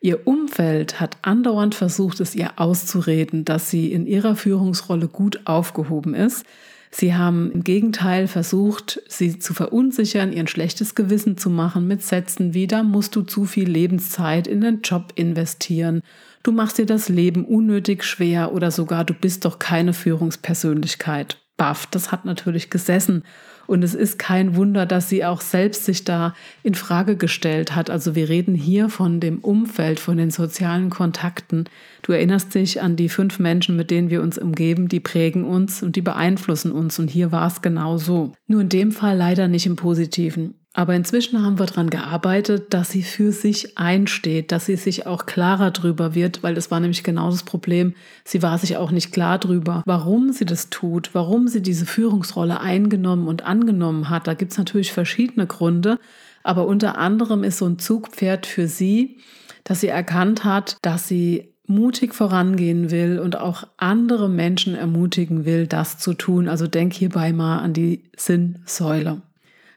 Ihr 0.00 0.26
Umfeld 0.26 1.00
hat 1.00 1.16
andauernd 1.22 1.74
versucht, 1.74 2.20
es 2.20 2.34
ihr 2.34 2.52
auszureden, 2.56 3.44
dass 3.44 3.70
sie 3.70 3.92
in 3.92 4.06
ihrer 4.06 4.36
Führungsrolle 4.36 5.08
gut 5.08 5.40
aufgehoben 5.46 6.14
ist. 6.14 6.44
Sie 6.90 7.14
haben 7.14 7.50
im 7.52 7.64
Gegenteil 7.64 8.26
versucht, 8.28 9.02
sie 9.08 9.38
zu 9.38 9.52
verunsichern, 9.52 10.32
ihr 10.32 10.40
ein 10.40 10.46
schlechtes 10.46 10.94
Gewissen 10.94 11.36
zu 11.36 11.50
machen 11.50 11.86
mit 11.86 12.02
Sätzen 12.02 12.54
wie, 12.54 12.66
da 12.66 12.82
musst 12.82 13.16
du 13.16 13.22
zu 13.22 13.44
viel 13.44 13.68
Lebenszeit 13.68 14.46
in 14.46 14.60
den 14.60 14.80
Job 14.82 15.12
investieren, 15.14 16.02
du 16.42 16.52
machst 16.52 16.78
dir 16.78 16.86
das 16.86 17.08
Leben 17.08 17.44
unnötig 17.44 18.04
schwer 18.04 18.52
oder 18.52 18.70
sogar 18.70 19.04
du 19.04 19.14
bist 19.14 19.44
doch 19.44 19.58
keine 19.58 19.92
Führungspersönlichkeit. 19.92 21.38
Baff, 21.56 21.86
das 21.86 22.12
hat 22.12 22.24
natürlich 22.24 22.70
gesessen. 22.70 23.24
Und 23.66 23.82
es 23.82 23.94
ist 23.94 24.18
kein 24.18 24.56
Wunder, 24.56 24.86
dass 24.86 25.08
sie 25.08 25.24
auch 25.24 25.40
selbst 25.40 25.84
sich 25.84 26.04
da 26.04 26.34
in 26.62 26.74
Frage 26.74 27.16
gestellt 27.16 27.74
hat. 27.74 27.90
Also 27.90 28.14
wir 28.14 28.28
reden 28.28 28.54
hier 28.54 28.88
von 28.88 29.20
dem 29.20 29.38
Umfeld, 29.38 30.00
von 30.00 30.16
den 30.16 30.30
sozialen 30.30 30.90
Kontakten. 30.90 31.64
Du 32.02 32.12
erinnerst 32.12 32.54
dich 32.54 32.82
an 32.82 32.96
die 32.96 33.08
fünf 33.08 33.38
Menschen, 33.38 33.76
mit 33.76 33.90
denen 33.90 34.10
wir 34.10 34.22
uns 34.22 34.38
umgeben, 34.38 34.88
die 34.88 35.00
prägen 35.00 35.44
uns 35.44 35.82
und 35.82 35.96
die 35.96 36.02
beeinflussen 36.02 36.72
uns. 36.72 36.98
Und 36.98 37.08
hier 37.08 37.32
war 37.32 37.46
es 37.46 37.62
genau 37.62 37.98
so. 37.98 38.32
Nur 38.46 38.60
in 38.60 38.68
dem 38.68 38.92
Fall 38.92 39.16
leider 39.16 39.48
nicht 39.48 39.66
im 39.66 39.76
Positiven. 39.76 40.54
Aber 40.76 40.94
inzwischen 40.94 41.42
haben 41.42 41.58
wir 41.58 41.64
daran 41.64 41.88
gearbeitet, 41.88 42.74
dass 42.74 42.90
sie 42.90 43.02
für 43.02 43.32
sich 43.32 43.78
einsteht, 43.78 44.52
dass 44.52 44.66
sie 44.66 44.76
sich 44.76 45.06
auch 45.06 45.24
klarer 45.24 45.70
drüber 45.70 46.14
wird, 46.14 46.42
weil 46.42 46.54
das 46.54 46.70
war 46.70 46.80
nämlich 46.80 47.02
genau 47.02 47.30
das 47.30 47.44
Problem. 47.44 47.94
Sie 48.24 48.42
war 48.42 48.58
sich 48.58 48.76
auch 48.76 48.90
nicht 48.90 49.10
klar 49.10 49.38
drüber, 49.38 49.82
warum 49.86 50.32
sie 50.32 50.44
das 50.44 50.68
tut, 50.68 51.14
warum 51.14 51.48
sie 51.48 51.62
diese 51.62 51.86
Führungsrolle 51.86 52.60
eingenommen 52.60 53.26
und 53.26 53.46
angenommen 53.46 54.10
hat. 54.10 54.26
Da 54.26 54.34
gibt 54.34 54.52
es 54.52 54.58
natürlich 54.58 54.92
verschiedene 54.92 55.46
Gründe, 55.46 55.98
aber 56.42 56.66
unter 56.66 56.98
anderem 56.98 57.42
ist 57.42 57.56
so 57.56 57.64
ein 57.64 57.78
Zugpferd 57.78 58.44
für 58.44 58.68
sie, 58.68 59.16
dass 59.64 59.80
sie 59.80 59.88
erkannt 59.88 60.44
hat, 60.44 60.76
dass 60.82 61.08
sie 61.08 61.54
mutig 61.66 62.14
vorangehen 62.14 62.90
will 62.90 63.18
und 63.18 63.38
auch 63.38 63.66
andere 63.78 64.28
Menschen 64.28 64.74
ermutigen 64.74 65.46
will, 65.46 65.66
das 65.66 65.96
zu 65.96 66.12
tun. 66.12 66.48
Also 66.48 66.66
denk 66.66 66.92
hierbei 66.92 67.32
mal 67.32 67.60
an 67.60 67.72
die 67.72 68.02
Sinnsäule. 68.14 69.22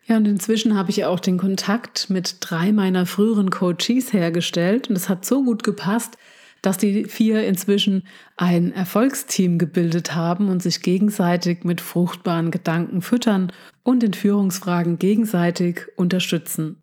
Ja, 0.10 0.18
und 0.18 0.28
inzwischen 0.28 0.76
habe 0.76 0.90
ich 0.90 1.06
auch 1.06 1.20
den 1.20 1.38
Kontakt 1.38 2.10
mit 2.10 2.38
drei 2.40 2.72
meiner 2.72 3.06
früheren 3.06 3.52
Coaches 3.52 4.12
hergestellt 4.12 4.90
und 4.90 4.96
es 4.96 5.08
hat 5.08 5.24
so 5.24 5.44
gut 5.44 5.64
gepasst, 5.64 6.18
dass 6.64 6.80
die 6.80 7.06
vier 7.06 7.46
inzwischen 7.46 8.04
ein 8.36 8.74
Erfolgsteam 8.74 9.60
gebildet 9.60 10.16
haben 10.16 10.50
und 10.50 10.64
sich 10.64 10.82
gegenseitig 10.82 11.64
mit 11.64 11.80
fruchtbaren 11.80 12.50
Gedanken 12.50 13.04
füttern 13.04 13.52
und 13.84 14.04
in 14.04 14.14
Führungsfragen 14.14 14.98
gegenseitig 14.98 15.86
unterstützen. 15.96 16.78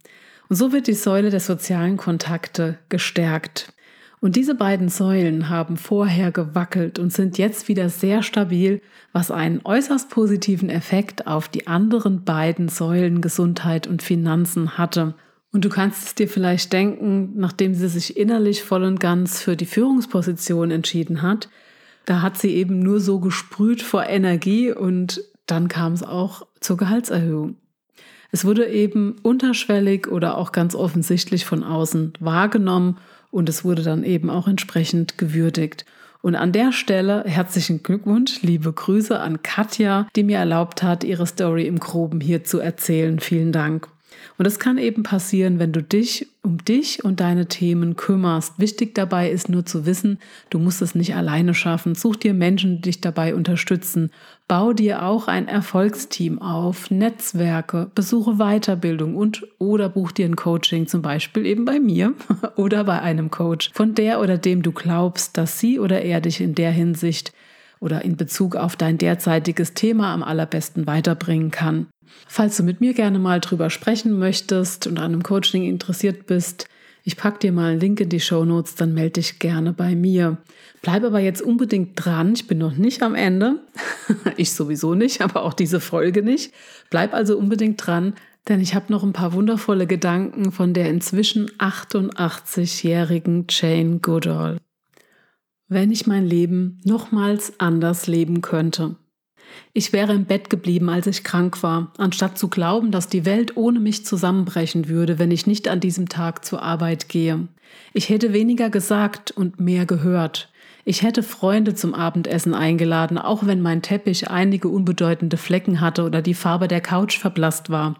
Und 0.49 0.55
so 0.55 0.73
wird 0.73 0.87
die 0.87 0.95
Säule 0.95 1.31
der 1.31 1.41
sozialen 1.41 1.97
Kontakte 1.97 2.79
gestärkt. 2.89 3.73
Und 4.27 4.35
diese 4.35 4.57
beiden 4.57 4.89
Säulen 4.89 5.51
haben 5.51 5.77
vorher 5.77 6.33
gewackelt 6.33 6.99
und 6.99 7.13
sind 7.13 7.39
jetzt 7.39 7.69
wieder 7.69 7.89
sehr 7.89 8.25
stabil, 8.25 8.83
was 9.13 9.31
einen 9.31 9.61
äußerst 9.63 10.11
positiven 10.11 10.69
Effekt 10.69 11.29
auf 11.29 11.47
die 11.49 11.69
anderen 11.69 12.25
beiden 12.25 12.69
Säulen 12.69 13.21
Gesundheit 13.21 13.87
und 13.87 14.03
Finanzen 14.03 14.79
hatte. 14.79 15.15
Und 15.53 15.65
du 15.65 15.69
kannst 15.69 16.07
es 16.07 16.15
dir 16.17 16.27
vielleicht 16.27 16.73
denken, 16.73 17.35
nachdem 17.37 17.73
sie 17.73 17.89
sich 17.89 18.17
innerlich 18.17 18.65
voll 18.65 18.83
und 18.83 18.99
ganz 18.99 19.41
für 19.41 19.55
die 19.55 19.65
Führungsposition 19.65 20.73
entschieden 20.73 21.23
hat, 21.23 21.49
da 22.05 22.21
hat 22.21 22.37
sie 22.37 22.53
eben 22.53 22.81
nur 22.81 22.99
so 22.99 23.21
gesprüht 23.21 23.81
vor 23.81 24.07
Energie 24.09 24.73
und 24.73 25.23
dann 25.47 25.69
kam 25.69 25.93
es 25.93 26.03
auch 26.03 26.49
zur 26.59 26.77
Gehaltserhöhung. 26.77 27.59
Es 28.33 28.45
wurde 28.45 28.67
eben 28.67 29.19
unterschwellig 29.23 30.09
oder 30.09 30.37
auch 30.37 30.51
ganz 30.51 30.75
offensichtlich 30.75 31.45
von 31.45 31.63
außen 31.63 32.15
wahrgenommen 32.19 32.99
und 33.31 33.49
es 33.49 33.65
wurde 33.65 33.83
dann 33.83 34.05
eben 34.05 34.31
auch 34.31 34.49
entsprechend 34.49 35.19
gewürdigt. 35.19 35.85
Und 36.23 36.35
an 36.35 36.53
der 36.53 36.73
Stelle 36.73 37.25
herzlichen 37.27 37.83
Glückwunsch, 37.83 38.43
liebe 38.43 38.73
Grüße 38.73 39.19
an 39.19 39.43
Katja, 39.43 40.09
die 40.17 40.25
mir 40.25 40.39
erlaubt 40.39 40.83
hat, 40.83 41.05
ihre 41.05 41.27
Story 41.27 41.67
im 41.67 41.79
Groben 41.79 42.21
hier 42.21 42.43
zu 42.43 42.59
erzählen. 42.59 43.21
Vielen 43.21 43.53
Dank. 43.53 43.89
Und 44.39 44.45
das 44.45 44.59
kann 44.59 44.79
eben 44.79 45.03
passieren, 45.03 45.59
wenn 45.59 45.73
du 45.73 45.83
dich 45.83 46.29
um 46.43 46.59
dich 46.65 47.05
und 47.05 47.21
deine 47.21 47.47
Themen 47.47 47.97
kümmerst. 47.97 48.59
Wichtig 48.59 48.95
dabei 48.95 49.31
ist 49.31 49.49
nur 49.49 49.67
zu 49.67 49.85
wissen, 49.85 50.19
du 50.49 50.59
musst 50.59 50.81
es 50.81 50.95
nicht 50.95 51.15
alleine 51.15 51.55
schaffen. 51.55 51.95
Such 51.95 52.17
dir 52.17 52.35
Menschen, 52.35 52.77
die 52.77 52.83
dich 52.83 53.01
dabei 53.01 53.35
unterstützen. 53.35 54.11
Bau 54.47 54.73
dir 54.73 55.03
auch 55.03 55.27
ein 55.27 55.49
Erfolgsteam 55.49 56.41
auf, 56.41 56.91
Netzwerke, 56.91 57.91
besuche 57.97 58.37
Weiterbildung 58.37 59.17
und 59.17 59.45
oder 59.59 59.89
buch 59.89 60.13
dir 60.13 60.27
ein 60.27 60.37
Coaching, 60.37 60.87
zum 60.87 61.03
Beispiel 61.03 61.47
eben 61.47 61.65
bei 61.65 61.81
mir 61.81 62.15
oder 62.57 62.85
bei 62.85 63.03
einem 63.03 63.33
Coach, 63.33 63.71
von 63.75 63.95
der 63.95 64.21
oder 64.21 64.39
dem 64.39 64.63
du 64.63 64.71
glaubst, 64.71 65.37
dass 65.37 65.59
sie 65.59 65.81
oder 65.81 66.03
er 66.03 66.21
dich 66.21 66.41
in 66.41 66.55
der 66.55 66.71
Hinsicht 66.71 67.33
oder 67.81 68.05
in 68.05 68.17
Bezug 68.17 68.57
auf 68.57 68.77
dein 68.77 68.99
derzeitiges 68.99 69.75
Thema 69.75 70.13
am 70.13 70.23
allerbesten 70.23 70.87
weiterbringen 70.87 71.51
kann. 71.51 71.87
Falls 72.27 72.57
du 72.57 72.63
mit 72.63 72.81
mir 72.81 72.95
gerne 72.95 73.19
mal 73.19 73.41
drüber 73.41 73.71
sprechen 73.71 74.19
möchtest 74.19 74.87
und 74.87 74.99
an 74.99 75.13
einem 75.13 75.23
Coaching 75.23 75.65
interessiert 75.65 76.27
bist, 76.27 76.69
ich 77.09 77.17
packe 77.17 77.39
dir 77.39 77.53
mal 77.53 77.71
einen 77.71 77.81
Link 77.81 78.01
in 78.01 78.09
die 78.09 78.19
Show 78.19 78.45
Notes, 78.45 78.75
dann 78.75 78.93
melde 78.93 79.21
dich 79.21 79.39
gerne 79.39 79.73
bei 79.73 79.95
mir. 79.95 80.39
Bleib 80.83 81.05
aber 81.05 81.21
jetzt 81.21 81.41
unbedingt 81.41 81.93
dran. 81.95 82.33
Ich 82.35 82.49
bin 82.49 82.59
noch 82.59 82.77
nicht 82.77 83.01
am 83.05 83.15
Ende. 83.15 83.61
ich 84.37 84.53
sowieso 84.53 84.95
nicht, 84.95 85.21
aber 85.21 85.45
auch 85.45 85.55
diese 85.55 85.79
Folge 85.79 86.25
nicht. 86.25 86.53
Bleib 86.91 87.15
also 87.15 87.39
unbedingt 87.39 87.87
dran, 87.87 88.15
denn 88.49 88.61
ich 88.61 88.75
habe 88.75 88.93
noch 88.93 89.05
ein 89.05 89.13
paar 89.13 89.33
wundervolle 89.35 89.87
Gedanken 89.87 90.51
von 90.51 90.75
der 90.75 90.91
inzwischen 90.91 91.49
88-jährigen 91.59 93.47
Jane 93.49 94.01
Goodall. 94.01 94.59
Wenn 95.69 95.91
ich 95.91 96.07
mein 96.07 96.25
Leben 96.25 96.79
nochmals 96.85 97.55
anders 97.59 98.07
leben 98.07 98.41
könnte. 98.41 98.95
Ich 99.73 99.93
wäre 99.93 100.13
im 100.13 100.25
Bett 100.25 100.49
geblieben, 100.49 100.89
als 100.89 101.09
ich 101.09 101.25
krank 101.25 101.61
war, 101.65 101.93
anstatt 101.99 102.39
zu 102.39 102.47
glauben, 102.49 102.93
dass 102.93 103.09
die 103.09 103.25
Welt 103.25 103.57
ohne 103.57 103.81
mich 103.81 104.07
zusammenbrechen 104.07 104.89
würde, 104.89 105.19
wenn 105.19 105.33
ich 105.33 105.49
nicht 105.49 105.67
an 105.67 105.81
diesem 105.81 106.09
Tag 106.09 106.45
zur 106.45 106.63
Arbeit 106.63 107.09
gehe. 107.09 107.49
Ich 107.93 108.09
hätte 108.11 108.33
weniger 108.33 108.71
gesagt 108.71 109.33
und 109.33 109.59
mehr 109.59 109.87
gehört. 109.87 110.53
Ich 110.85 111.03
hätte 111.03 111.25
Freunde 111.25 111.75
zum 111.75 111.95
Abendessen 111.95 112.55
eingeladen, 112.55 113.19
auch 113.19 113.45
wenn 113.45 113.61
mein 113.61 113.83
Teppich 113.83 114.31
einige 114.31 114.69
unbedeutende 114.69 115.37
Flecken 115.37 115.81
hatte 115.81 116.05
oder 116.05 116.23
die 116.23 116.35
Farbe 116.35 116.69
der 116.69 116.81
Couch 116.81 117.19
verblasst 117.19 117.71
war. 117.71 117.97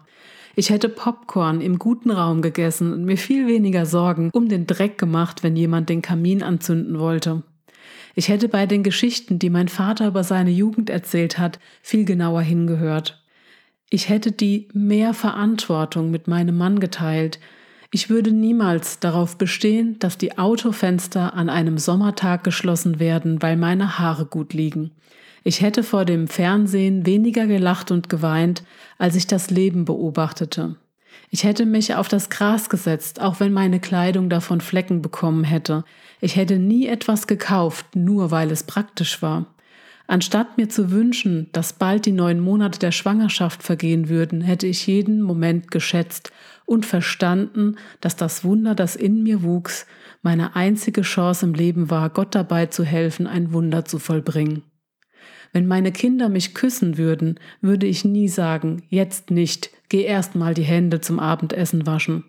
Ich 0.55 0.69
hätte 0.69 0.87
Popcorn 0.87 1.59
im 1.59 1.79
guten 1.79 2.11
Raum 2.11 2.41
gegessen 2.41 2.93
und 2.93 3.03
mir 3.03 3.17
viel 3.17 3.45
weniger 3.45 3.85
Sorgen 3.85 4.29
um 4.31 4.47
den 4.47 4.67
Dreck 4.67 4.97
gemacht, 4.97 5.43
wenn 5.43 5.57
jemand 5.57 5.89
den 5.89 6.01
Kamin 6.01 6.41
anzünden 6.41 6.97
wollte. 6.97 7.43
Ich 8.19 8.29
hätte 8.29 8.49
bei 8.49 8.65
den 8.65 8.81
Geschichten, 8.81 9.37
die 9.37 9.51
mein 9.51 9.67
Vater 9.67 10.07
über 10.07 10.23
seine 10.23 10.49
Jugend 10.49 10.89
erzählt 10.89 11.37
hat, 11.37 11.59
viel 11.83 12.03
genauer 12.03 12.41
hingehört. 12.41 13.23
Ich 13.91 14.09
hätte 14.09 14.31
die 14.31 14.69
mehr 14.73 15.13
Verantwortung 15.13 16.09
mit 16.09 16.27
meinem 16.27 16.57
Mann 16.57 16.79
geteilt. 16.79 17.39
Ich 17.91 18.09
würde 18.09 18.31
niemals 18.31 18.99
darauf 18.99 19.37
bestehen, 19.37 19.99
dass 19.99 20.17
die 20.17 20.39
Autofenster 20.39 21.35
an 21.35 21.47
einem 21.47 21.77
Sommertag 21.77 22.43
geschlossen 22.43 22.99
werden, 22.99 23.39
weil 23.43 23.55
meine 23.55 23.99
Haare 23.99 24.25
gut 24.25 24.51
liegen. 24.51 24.93
Ich 25.43 25.61
hätte 25.61 25.83
vor 25.83 26.03
dem 26.03 26.27
Fernsehen 26.27 27.05
weniger 27.05 27.45
gelacht 27.45 27.91
und 27.91 28.09
geweint, 28.09 28.63
als 28.97 29.15
ich 29.15 29.27
das 29.27 29.51
Leben 29.51 29.85
beobachtete. 29.85 30.75
Ich 31.29 31.43
hätte 31.43 31.65
mich 31.65 31.95
auf 31.95 32.07
das 32.07 32.29
Gras 32.29 32.69
gesetzt, 32.69 33.21
auch 33.21 33.39
wenn 33.39 33.51
meine 33.51 33.79
Kleidung 33.79 34.29
davon 34.29 34.61
Flecken 34.61 35.01
bekommen 35.01 35.43
hätte. 35.43 35.83
Ich 36.21 36.35
hätte 36.35 36.57
nie 36.57 36.87
etwas 36.87 37.27
gekauft, 37.27 37.95
nur 37.95 38.31
weil 38.31 38.51
es 38.51 38.63
praktisch 38.63 39.21
war. 39.21 39.45
Anstatt 40.07 40.57
mir 40.57 40.69
zu 40.69 40.89
wünschen, 40.89 41.49
dass 41.51 41.73
bald 41.73 42.05
die 42.05 42.13
neun 42.13 42.39
Monate 42.39 42.79
der 42.79 42.93
Schwangerschaft 42.93 43.61
vergehen 43.61 44.07
würden, 44.07 44.39
hätte 44.39 44.65
ich 44.65 44.87
jeden 44.87 45.21
Moment 45.21 45.69
geschätzt 45.69 46.31
und 46.65 46.85
verstanden, 46.85 47.75
dass 47.99 48.15
das 48.15 48.45
Wunder, 48.45 48.73
das 48.73 48.95
in 48.95 49.21
mir 49.23 49.43
wuchs, 49.43 49.85
meine 50.21 50.55
einzige 50.55 51.01
Chance 51.01 51.45
im 51.45 51.53
Leben 51.53 51.89
war, 51.89 52.09
Gott 52.09 52.35
dabei 52.35 52.67
zu 52.67 52.85
helfen, 52.85 53.27
ein 53.27 53.51
Wunder 53.51 53.83
zu 53.83 53.99
vollbringen. 53.99 54.63
Wenn 55.51 55.67
meine 55.67 55.91
Kinder 55.91 56.29
mich 56.29 56.53
küssen 56.53 56.97
würden, 56.97 57.39
würde 57.61 57.85
ich 57.85 58.05
nie 58.05 58.27
sagen, 58.27 58.83
jetzt 58.89 59.29
nicht, 59.31 59.71
geh 59.89 60.03
erst 60.03 60.35
mal 60.35 60.53
die 60.53 60.63
Hände 60.63 61.01
zum 61.01 61.19
Abendessen 61.19 61.85
waschen. 61.85 62.23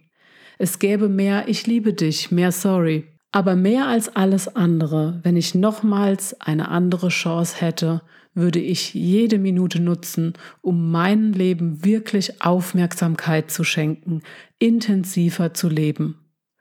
Es 0.59 0.79
gäbe 0.79 1.09
mehr 1.09 1.49
Ich 1.49 1.67
liebe 1.67 1.93
dich, 1.93 2.31
mehr 2.31 2.53
Sorry. 2.53 3.07
Aber 3.31 3.57
mehr 3.57 3.87
als 3.87 4.15
alles 4.17 4.57
andere, 4.57 5.21
wenn 5.23 5.37
ich 5.37 5.55
nochmals 5.55 6.41
eine 6.41 6.69
andere 6.69 7.09
Chance 7.09 7.61
hätte, 7.61 8.03
würde 8.35 8.59
ich 8.59 8.95
jede 8.95 9.39
Minute 9.39 9.81
nutzen, 9.81 10.33
um 10.63 10.91
meinem 10.91 11.33
Leben 11.33 11.85
wirklich 11.85 12.41
Aufmerksamkeit 12.41 13.51
zu 13.51 13.65
schenken, 13.65 14.23
intensiver 14.59 15.53
zu 15.53 15.69
leben. 15.69 16.19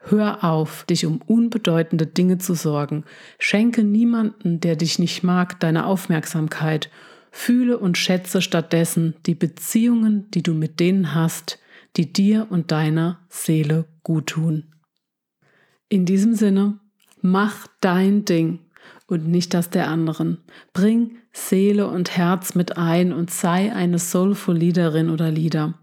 Hör 0.09 0.43
auf, 0.43 0.85
dich 0.85 1.05
um 1.05 1.21
unbedeutende 1.21 2.07
Dinge 2.07 2.37
zu 2.37 2.53
sorgen. 2.53 3.03
Schenke 3.39 3.83
niemanden, 3.83 4.59
der 4.59 4.75
dich 4.75 4.99
nicht 4.99 5.23
mag, 5.23 5.59
deine 5.59 5.85
Aufmerksamkeit. 5.85 6.89
Fühle 7.39 7.77
und 7.77 7.99
schätze 7.99 8.41
stattdessen 8.41 9.13
die 9.27 9.35
Beziehungen, 9.35 10.29
die 10.31 10.41
du 10.41 10.55
mit 10.55 10.79
denen 10.79 11.13
hast, 11.13 11.59
die 11.95 12.11
dir 12.11 12.47
und 12.49 12.71
deiner 12.71 13.19
Seele 13.29 13.85
gut 14.01 14.27
tun. 14.27 14.73
In 15.87 16.05
diesem 16.05 16.33
Sinne, 16.33 16.79
mach 17.21 17.67
dein 17.79 18.25
Ding 18.25 18.59
und 19.05 19.27
nicht 19.27 19.53
das 19.53 19.69
der 19.69 19.87
anderen. 19.87 20.39
Bring 20.73 21.19
Seele 21.31 21.87
und 21.87 22.17
Herz 22.17 22.55
mit 22.55 22.75
ein 22.75 23.13
und 23.13 23.29
sei 23.29 23.71
eine 23.71 23.99
soulful 23.99 24.57
Leaderin 24.57 25.11
oder 25.11 25.29
Leader. 25.29 25.75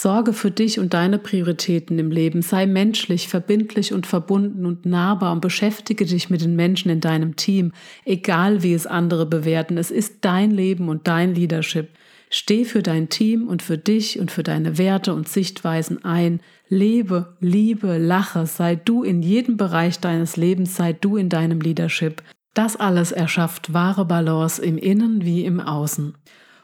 Sorge 0.00 0.32
für 0.32 0.50
dich 0.50 0.80
und 0.80 0.92
deine 0.92 1.18
Prioritäten 1.18 1.98
im 1.98 2.10
Leben. 2.10 2.42
Sei 2.42 2.66
menschlich, 2.66 3.28
verbindlich 3.28 3.92
und 3.92 4.06
verbunden 4.06 4.66
und 4.66 4.84
nahbar 4.84 5.32
und 5.32 5.40
beschäftige 5.40 6.04
dich 6.04 6.30
mit 6.30 6.40
den 6.42 6.56
Menschen 6.56 6.90
in 6.90 7.00
deinem 7.00 7.36
Team, 7.36 7.72
egal 8.04 8.62
wie 8.62 8.74
es 8.74 8.86
andere 8.86 9.24
bewerten. 9.24 9.78
Es 9.78 9.90
ist 9.90 10.16
dein 10.22 10.50
Leben 10.50 10.88
und 10.88 11.06
dein 11.06 11.34
Leadership. 11.34 11.90
Steh 12.28 12.64
für 12.64 12.82
dein 12.82 13.08
Team 13.08 13.46
und 13.46 13.62
für 13.62 13.78
dich 13.78 14.18
und 14.18 14.32
für 14.32 14.42
deine 14.42 14.78
Werte 14.78 15.14
und 15.14 15.28
Sichtweisen 15.28 16.04
ein. 16.04 16.40
Lebe, 16.68 17.36
liebe, 17.38 17.96
lache, 17.98 18.46
sei 18.46 18.74
du 18.74 19.04
in 19.04 19.22
jedem 19.22 19.56
Bereich 19.56 20.00
deines 20.00 20.36
Lebens, 20.36 20.74
sei 20.74 20.92
du 20.92 21.16
in 21.16 21.28
deinem 21.28 21.60
Leadership. 21.60 22.22
Das 22.52 22.74
alles 22.74 23.12
erschafft 23.12 23.72
wahre 23.72 24.04
Balance 24.04 24.60
im 24.60 24.76
Innen 24.76 25.24
wie 25.24 25.44
im 25.44 25.60
Außen. 25.60 26.14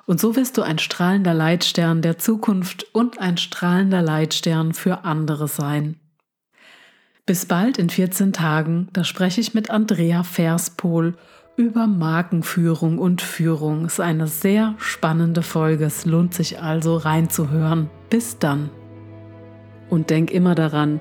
Und 0.07 0.21
so 0.21 0.37
wirst 0.37 0.59
du 0.59 0.63
ein 0.63 0.79
strahlender 0.79 1.35
Leitstern 1.35 2.03
der 2.03 2.19
Zukunft 2.19 2.87
und 2.93 3.21
ein 3.21 3.37
strahlender 3.37 4.03
Leitstern 4.03 4.75
für 4.75 5.05
andere 5.05 5.47
sein. 5.49 5.97
Bis 7.27 7.47
bald 7.47 7.79
in 7.79 7.91
14 7.91 8.33
Tagen, 8.33 8.89
da 8.93 9.05
spreche 9.05 9.41
ich 9.41 9.55
mit 9.55 9.71
Andrea 9.71 10.25
Verspohl 10.25 11.15
über 11.57 11.87
Markenführung 11.87 12.99
und 12.99 13.23
Führung. 13.23 13.85
Es 13.85 13.95
ist 13.95 14.01
eine 14.01 14.27
sehr 14.27 14.75
spannende 14.79 15.43
Folge, 15.43 15.85
es 15.85 16.07
lohnt 16.07 16.35
sich 16.35 16.61
also 16.61 16.97
reinzuhören. 16.97 17.91
Bis 18.09 18.39
dann. 18.39 18.71
Und 19.91 20.11
denk 20.11 20.31
immer 20.31 20.55
daran, 20.55 21.01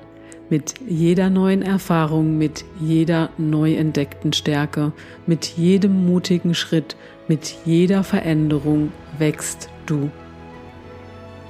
mit 0.50 0.74
jeder 0.86 1.30
neuen 1.30 1.62
Erfahrung, 1.62 2.36
mit 2.36 2.64
jeder 2.78 3.30
neu 3.38 3.74
entdeckten 3.74 4.32
Stärke, 4.32 4.92
mit 5.26 5.46
jedem 5.46 6.06
mutigen 6.06 6.54
Schritt, 6.54 6.96
mit 7.30 7.54
jeder 7.64 8.02
Veränderung 8.02 8.90
wächst 9.16 9.68
du. 9.86 10.10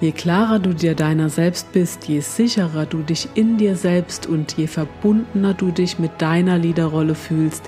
Je 0.03 0.13
klarer 0.13 0.59
du 0.59 0.75
dir 0.75 0.95
deiner 0.95 1.31
selbst 1.31 1.73
bist, 1.73 2.07
je 2.07 2.21
sicherer 2.21 2.85
du 2.85 2.99
dich 2.99 3.31
in 3.35 3.57
dir 3.57 3.77
selbst 3.77 4.27
und 4.27 4.59
je 4.59 4.67
verbundener 4.67 5.55
du 5.55 5.71
dich 5.71 5.99
mit 5.99 6.11
deiner 6.19 6.59
Liederrolle 6.59 7.15
fühlst, 7.15 7.65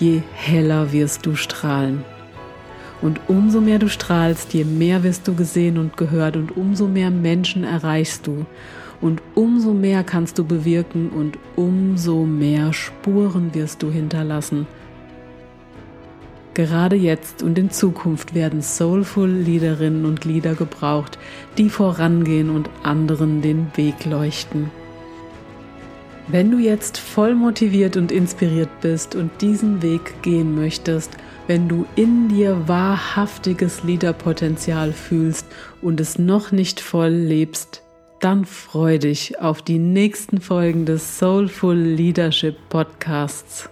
je 0.00 0.22
heller 0.34 0.90
wirst 0.90 1.24
du 1.24 1.36
strahlen. 1.36 2.04
Und 3.00 3.20
umso 3.28 3.60
mehr 3.60 3.78
du 3.78 3.88
strahlst, 3.88 4.52
je 4.54 4.64
mehr 4.64 5.04
wirst 5.04 5.28
du 5.28 5.34
gesehen 5.34 5.78
und 5.78 5.96
gehört 5.96 6.36
und 6.36 6.56
umso 6.56 6.88
mehr 6.88 7.12
Menschen 7.12 7.62
erreichst 7.62 8.26
du. 8.26 8.44
Und 9.00 9.22
umso 9.36 9.72
mehr 9.72 10.02
kannst 10.02 10.36
du 10.36 10.44
bewirken 10.44 11.10
und 11.10 11.38
umso 11.54 12.24
mehr 12.24 12.72
Spuren 12.72 13.54
wirst 13.54 13.84
du 13.84 13.90
hinterlassen 13.92 14.66
Gerade 16.54 16.96
jetzt 16.96 17.42
und 17.42 17.58
in 17.58 17.70
Zukunft 17.70 18.34
werden 18.34 18.60
soulful 18.60 19.28
Liederinnen 19.28 20.04
und 20.04 20.24
Lieder 20.24 20.54
gebraucht, 20.54 21.18
die 21.56 21.70
vorangehen 21.70 22.50
und 22.50 22.68
anderen 22.82 23.40
den 23.40 23.68
Weg 23.74 24.04
leuchten. 24.04 24.70
Wenn 26.28 26.50
du 26.50 26.58
jetzt 26.58 26.98
voll 26.98 27.34
motiviert 27.34 27.96
und 27.96 28.12
inspiriert 28.12 28.80
bist 28.80 29.14
und 29.14 29.30
diesen 29.40 29.82
Weg 29.82 30.22
gehen 30.22 30.54
möchtest, 30.54 31.10
wenn 31.46 31.68
du 31.68 31.86
in 31.96 32.28
dir 32.28 32.68
wahrhaftiges 32.68 33.82
Liederpotenzial 33.82 34.92
fühlst 34.92 35.46
und 35.80 36.00
es 36.00 36.18
noch 36.18 36.52
nicht 36.52 36.80
voll 36.80 37.10
lebst, 37.10 37.82
dann 38.20 38.44
freu 38.44 38.98
dich 38.98 39.40
auf 39.40 39.62
die 39.62 39.80
nächsten 39.80 40.40
Folgen 40.40 40.86
des 40.86 41.18
Soulful 41.18 41.76
Leadership 41.76 42.56
Podcasts. 42.68 43.71